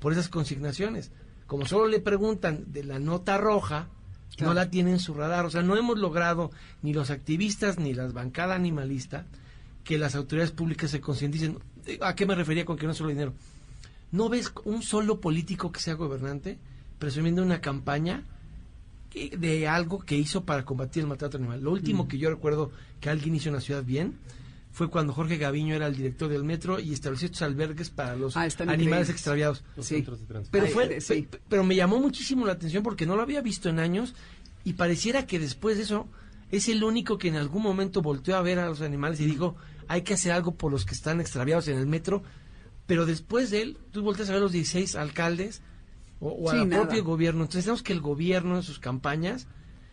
[0.00, 1.12] por esas consignaciones.
[1.46, 3.86] Como solo le preguntan de la nota roja,
[4.40, 5.46] no la tienen en su radar.
[5.46, 6.50] O sea, no hemos logrado
[6.82, 9.24] ni los activistas ni la bancada animalista
[9.84, 11.58] que las autoridades públicas se concienticen.
[11.86, 13.34] Eh, ¿A qué me refería con que no es solo dinero?
[14.10, 16.58] ¿No ves un solo político que sea gobernante
[16.98, 18.24] presumiendo una campaña
[19.14, 21.62] de algo que hizo para combatir el maltrato animal?
[21.62, 22.08] Lo último Mm.
[22.08, 24.18] que yo recuerdo que alguien hizo en la ciudad bien
[24.70, 28.36] fue cuando Jorge Gaviño era el director del metro y estableció estos albergues para los
[28.36, 29.10] Ah, animales increíbles.
[29.10, 29.64] extraviados.
[29.76, 29.94] Los Sí.
[29.96, 30.50] centros de transporte.
[30.52, 31.28] Pero Ay, fue, sí.
[31.48, 34.14] pero me llamó muchísimo la atención porque no lo había visto en años
[34.64, 36.06] y pareciera que después de eso
[36.50, 39.56] es el único que en algún momento volteó a ver a los animales y dijo
[39.88, 42.22] hay que hacer algo por los que están extraviados en el metro.
[42.86, 45.60] Pero después de él, tú volteas a ver los 16 alcaldes
[46.20, 47.42] o, o Sí, al propio gobierno.
[47.42, 49.46] Entonces tenemos que el gobierno en sus campañas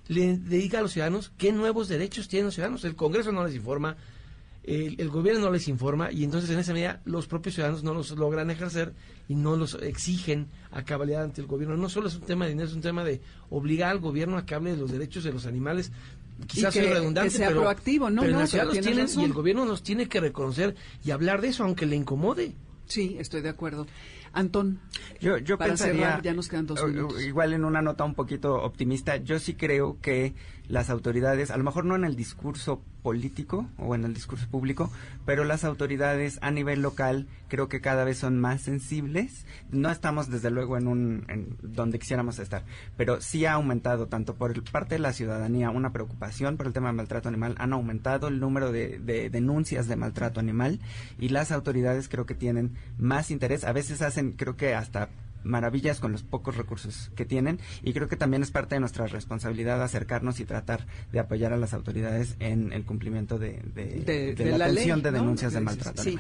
[0.08, 2.84] le, le diga a los ciudadanos qué nuevos derechos tienen los ciudadanos.
[2.86, 3.96] El Congreso no les informa,
[4.68, 7.94] el, el gobierno no les informa y entonces en esa medida los propios ciudadanos no
[7.94, 8.94] los logran ejercer
[9.28, 11.78] y no los exigen a cabalidad ante el gobierno.
[11.78, 14.46] No solo es un tema de dinero, es un tema de obligar al gobierno a
[14.46, 15.92] que hable de los derechos de los animales.
[16.48, 18.22] Quizás Y que- soy redundante, que sea pero, proactivo, ¿no?
[18.22, 19.22] pero pero los tienen razón.
[19.22, 22.54] y el gobierno los tiene que reconocer y hablar de eso, aunque le incomode.
[22.88, 23.88] Sí, estoy de acuerdo.
[24.36, 24.80] Antón,
[25.22, 27.22] Yo, yo Para pensaría, cerrar, ya nos quedan dos minutos.
[27.24, 30.36] igual en una nota un poquito optimista, yo sí creo que
[30.68, 34.92] las autoridades, a lo mejor no en el discurso político o en el discurso público,
[35.26, 39.46] pero las autoridades a nivel local creo que cada vez son más sensibles.
[39.70, 42.64] No estamos desde luego en un en donde quisiéramos estar,
[42.98, 46.88] pero sí ha aumentado tanto por parte de la ciudadanía una preocupación por el tema
[46.88, 50.80] del maltrato animal, han aumentado el número de, de denuncias de maltrato animal
[51.20, 55.10] y las autoridades creo que tienen más interés, a veces hacen creo que hasta
[55.44, 59.06] maravillas con los pocos recursos que tienen y creo que también es parte de nuestra
[59.06, 64.34] responsabilidad acercarnos y tratar de apoyar a las autoridades en el cumplimiento de, de- de,
[64.34, 65.18] de de la, la ley, atención de ¿no?
[65.20, 66.18] denuncias de Sí, maltrato Sí,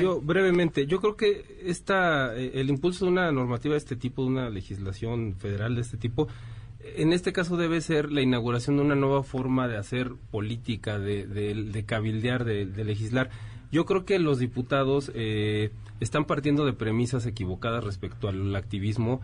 [0.00, 4.22] yo brevemente, yo creo que esta, eh, el impulso de una normativa de este tipo,
[4.22, 6.28] de una legislación federal de este tipo,
[6.96, 11.26] en este caso debe ser la inauguración de una nueva forma de hacer política, de,
[11.26, 13.28] de, de cabildear, de, de legislar.
[13.72, 19.22] Yo creo que los diputados eh, están partiendo de premisas equivocadas respecto al activismo.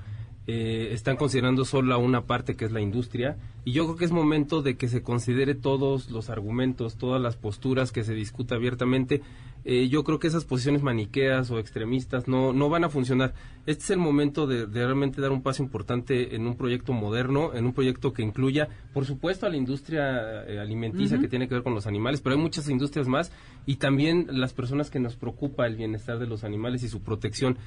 [0.51, 3.37] eh, están considerando solo a una parte que es la industria
[3.67, 7.37] y yo creo que es momento de que se considere todos los argumentos, todas las
[7.37, 9.21] posturas que se discuta abiertamente.
[9.65, 13.35] Eh, yo creo que esas posiciones maniqueas o extremistas no, no van a funcionar.
[13.67, 17.55] Este es el momento de, de realmente dar un paso importante en un proyecto moderno,
[17.55, 21.55] en un proyecto que incluya, por supuesto, a la industria eh, alimenticia que tiene que
[21.55, 23.31] ver con los animales, pero hay muchas industrias más
[23.67, 27.59] y también las personas que nos preocupa el bienestar de los animales y su protección.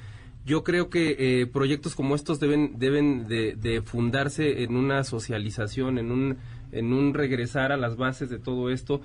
[0.44, 5.98] Yo creo que eh, proyectos como estos deben deben de, de fundarse en una socialización,
[5.98, 6.38] en un
[6.72, 9.02] en un regresar a las bases de todo esto,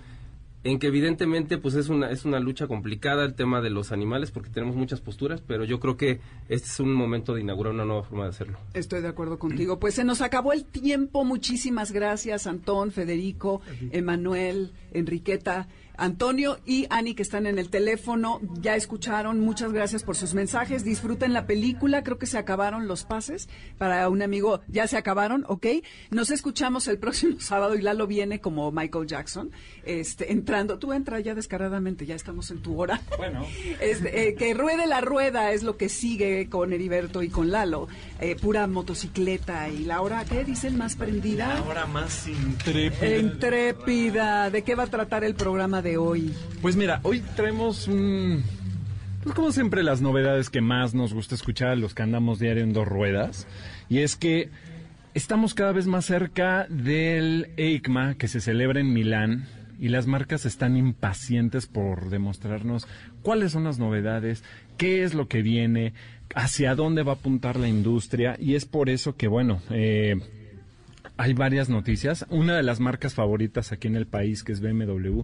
[0.68, 4.32] en que evidentemente pues es una es una lucha complicada el tema de los animales
[4.32, 7.86] porque tenemos muchas posturas, pero yo creo que este es un momento de inaugurar una
[7.86, 8.58] nueva forma de hacerlo.
[8.74, 9.80] Estoy de acuerdo contigo.
[9.80, 11.24] Pues se nos acabó el tiempo.
[11.24, 13.62] Muchísimas gracias, Antón, Federico,
[13.92, 18.40] Emanuel, Enriqueta, Antonio y Ani, que están en el teléfono.
[18.62, 19.40] Ya escucharon.
[19.40, 20.84] Muchas gracias por sus mensajes.
[20.84, 22.04] Disfruten la película.
[22.04, 24.62] Creo que se acabaron los pases para un amigo.
[24.68, 25.66] Ya se acabaron, ¿ok?
[26.12, 29.52] Nos escuchamos el próximo sábado y Lalo viene como Michael Jackson,
[29.84, 30.78] este, entrando.
[30.80, 33.02] Tú entra ya descaradamente, ya estamos en tu hora.
[33.18, 33.46] Bueno.
[33.80, 37.88] Este, eh, que ruede la rueda es lo que sigue con Heriberto y con Lalo.
[38.20, 40.76] Eh, pura motocicleta y la hora, ¿qué dicen?
[40.76, 41.58] Más prendida.
[41.58, 43.18] Ahora más intrépida.
[43.18, 44.50] Intrépida.
[44.50, 46.34] ¿De qué va a tratar el programa de hoy?
[46.62, 48.44] Pues mira, hoy traemos un...
[49.22, 52.64] Pues como siempre las novedades que más nos gusta escuchar a los que andamos diario
[52.64, 53.46] en dos ruedas.
[53.88, 54.50] Y es que
[55.14, 59.48] estamos cada vez más cerca del EICMA que se celebra en Milán
[59.80, 62.88] y las marcas están impacientes por demostrarnos
[63.22, 64.44] cuáles son las novedades,
[64.78, 65.94] qué es lo que viene,
[66.36, 70.16] hacia dónde va a apuntar la industria y es por eso que, bueno, eh,
[71.18, 72.26] hay varias noticias.
[72.30, 75.22] Una de las marcas favoritas aquí en el país, que es BMW,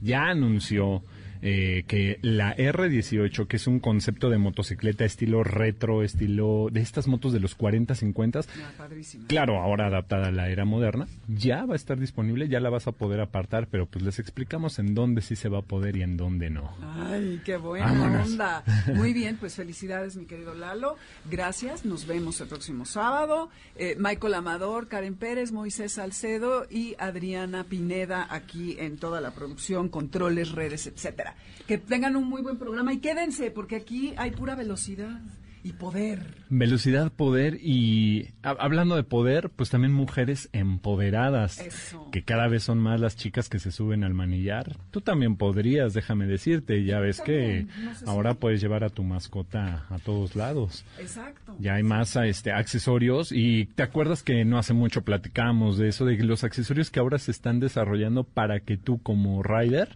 [0.00, 1.02] ya anunció
[1.46, 7.06] eh, que la R18, que es un concepto de motocicleta estilo retro, estilo de estas
[7.06, 9.26] motos de los 40, 50, Ah, padrísimo.
[9.28, 12.86] claro, ahora adaptada a la era moderna, ya va a estar disponible, ya la vas
[12.86, 16.02] a poder apartar, pero pues les explicamos en dónde sí se va a poder y
[16.02, 16.74] en dónde no.
[16.82, 18.30] Ay, qué buena Vámonos.
[18.30, 18.64] onda.
[18.94, 20.96] Muy bien, pues felicidades, mi querido Lalo.
[21.30, 23.50] Gracias, nos vemos el próximo sábado.
[23.76, 29.90] Eh, Michael Amador, Karen Pérez, Moisés Salcedo y Adriana Pineda aquí en toda la producción,
[29.90, 31.33] controles, redes, etcétera.
[31.66, 35.20] Que tengan un muy buen programa y quédense, porque aquí hay pura velocidad.
[35.66, 36.20] Y poder.
[36.50, 42.10] Velocidad, poder y ha- hablando de poder, pues también mujeres empoderadas, Eso.
[42.10, 44.76] que cada vez son más las chicas que se suben al manillar.
[44.90, 48.84] Tú también podrías, déjame decirte, ya ves que también, no sé si- ahora puedes llevar
[48.84, 50.84] a tu mascota a todos lados.
[50.98, 51.56] Exacto.
[51.58, 56.04] Ya hay más este, accesorios y te acuerdas que no hace mucho platicábamos de eso,
[56.04, 59.88] de los accesorios que ahora se están desarrollando para que tú como rider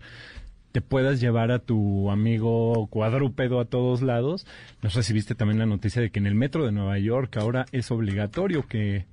[0.78, 4.46] te puedas llevar a tu amigo cuadrúpedo a todos lados.
[4.80, 7.90] Nos recibiste también la noticia de que en el metro de Nueva York ahora es
[7.90, 9.04] obligatorio que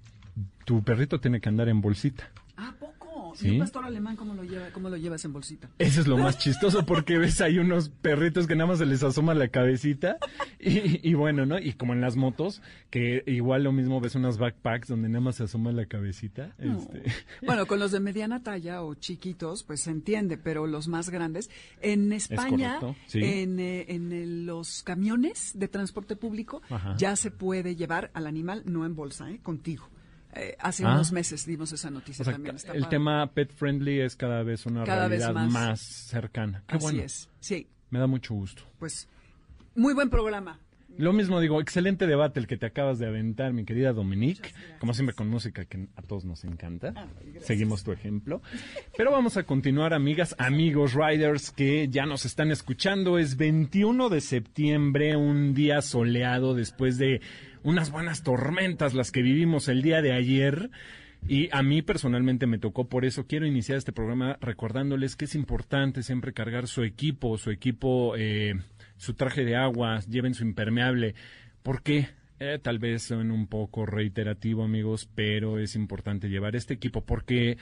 [0.64, 2.30] tu perrito tiene que andar en bolsita.
[3.36, 3.50] ¿Y Sí.
[3.52, 5.70] un pastor alemán cómo lo, lleva, cómo lo llevas en bolsita?
[5.80, 9.04] Eso es lo más chistoso porque ves hay unos perritos que nada más se les
[9.04, 10.18] asoma la cabecita
[10.60, 11.60] y, y bueno, ¿no?
[11.60, 15.36] Y como en las motos, que igual lo mismo ves unas backpacks donde nada más
[15.36, 16.56] se asoma la cabecita.
[16.60, 16.80] No.
[16.80, 17.04] Este,
[17.46, 21.50] Bueno, con los de mediana talla o chiquitos, pues se entiende, pero los más grandes.
[21.82, 23.20] En España, correcto, sí.
[23.24, 26.96] en, eh, en los camiones de transporte público, Ajá.
[26.98, 29.40] ya se puede llevar al animal, no en bolsa, ¿eh?
[29.44, 29.90] contigo.
[30.36, 30.94] Eh, hace Ah.
[30.94, 32.56] unos meses dimos esa noticia o sea, también.
[32.58, 32.90] está el padre.
[32.98, 35.52] tema pet friendly es cada vez una Cada vez realidad más.
[35.54, 35.80] más.
[35.82, 36.64] cercana.
[36.68, 37.02] Qué Así bueno.
[37.04, 37.68] es, sí.
[37.90, 38.64] Me da mucho gusto.
[38.80, 39.08] Pues,
[39.76, 40.60] muy buen programa.
[40.98, 44.54] Lo mismo digo, excelente debate el que te acabas de aventar, mi querida Dominique.
[44.80, 46.94] Como siempre con música que a todos nos encanta.
[47.42, 48.42] Seguimos tu ejemplo.
[48.98, 53.18] Pero vamos a continuar, amigas, amigos, riders que ya nos están escuchando.
[53.20, 57.20] Es 21 de septiembre, un día soleado después de
[57.66, 60.70] unas buenas tormentas las que vivimos el día de ayer.
[61.28, 65.34] Y a mí personalmente me tocó, por eso quiero iniciar este programa recordándoles que es
[65.34, 68.54] importante siempre cargar su equipo, su equipo, eh,
[68.98, 71.16] su traje de agua, lleven su impermeable.
[71.64, 72.10] ¿Por qué?
[72.40, 77.58] Eh, tal vez suene un poco reiterativo, amigos, pero es importante llevar este equipo porque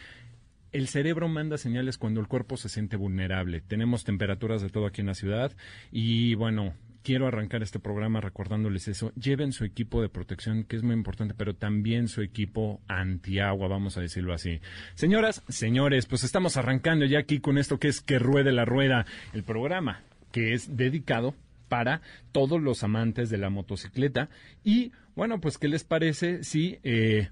[0.74, 3.62] el cerebro manda señales cuando el cuerpo se siente vulnerable.
[3.62, 5.56] Tenemos temperaturas de todo aquí en la ciudad
[5.94, 6.74] y bueno,
[7.04, 9.12] quiero arrancar este programa recordándoles eso.
[9.16, 13.98] Lleven su equipo de protección, que es muy importante, pero también su equipo antiagua, vamos
[13.98, 14.62] a decirlo así.
[14.96, 19.06] Señoras, señores, pues estamos arrancando ya aquí con esto que es Que Ruede la Rueda,
[19.34, 20.02] el programa
[20.32, 21.36] que es dedicado
[21.70, 22.02] para
[22.32, 24.30] todos los amantes de la motocicleta.
[24.64, 26.80] Y bueno, pues, ¿qué les parece si...
[26.84, 27.30] Eh,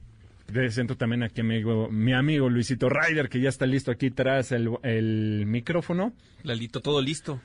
[0.52, 4.52] Presento también aquí mi amigo, mi amigo Luisito Ryder, que ya está listo aquí tras
[4.52, 6.14] el, el micrófono.
[6.44, 7.40] Lalito, todo listo.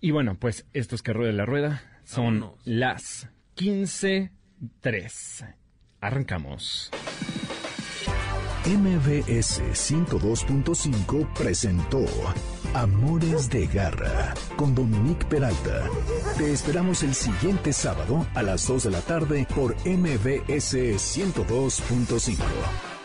[0.00, 1.82] Y bueno, pues esto es que ruede la rueda.
[2.04, 2.60] Son Vámonos.
[2.64, 5.54] las 15.3.
[6.00, 6.90] Arrancamos.
[8.66, 12.04] MBS 102.5 presentó
[12.74, 15.88] Amores de Garra con Dominique Peralta.
[16.36, 22.97] Te esperamos el siguiente sábado a las 2 de la tarde por MBS 102.5.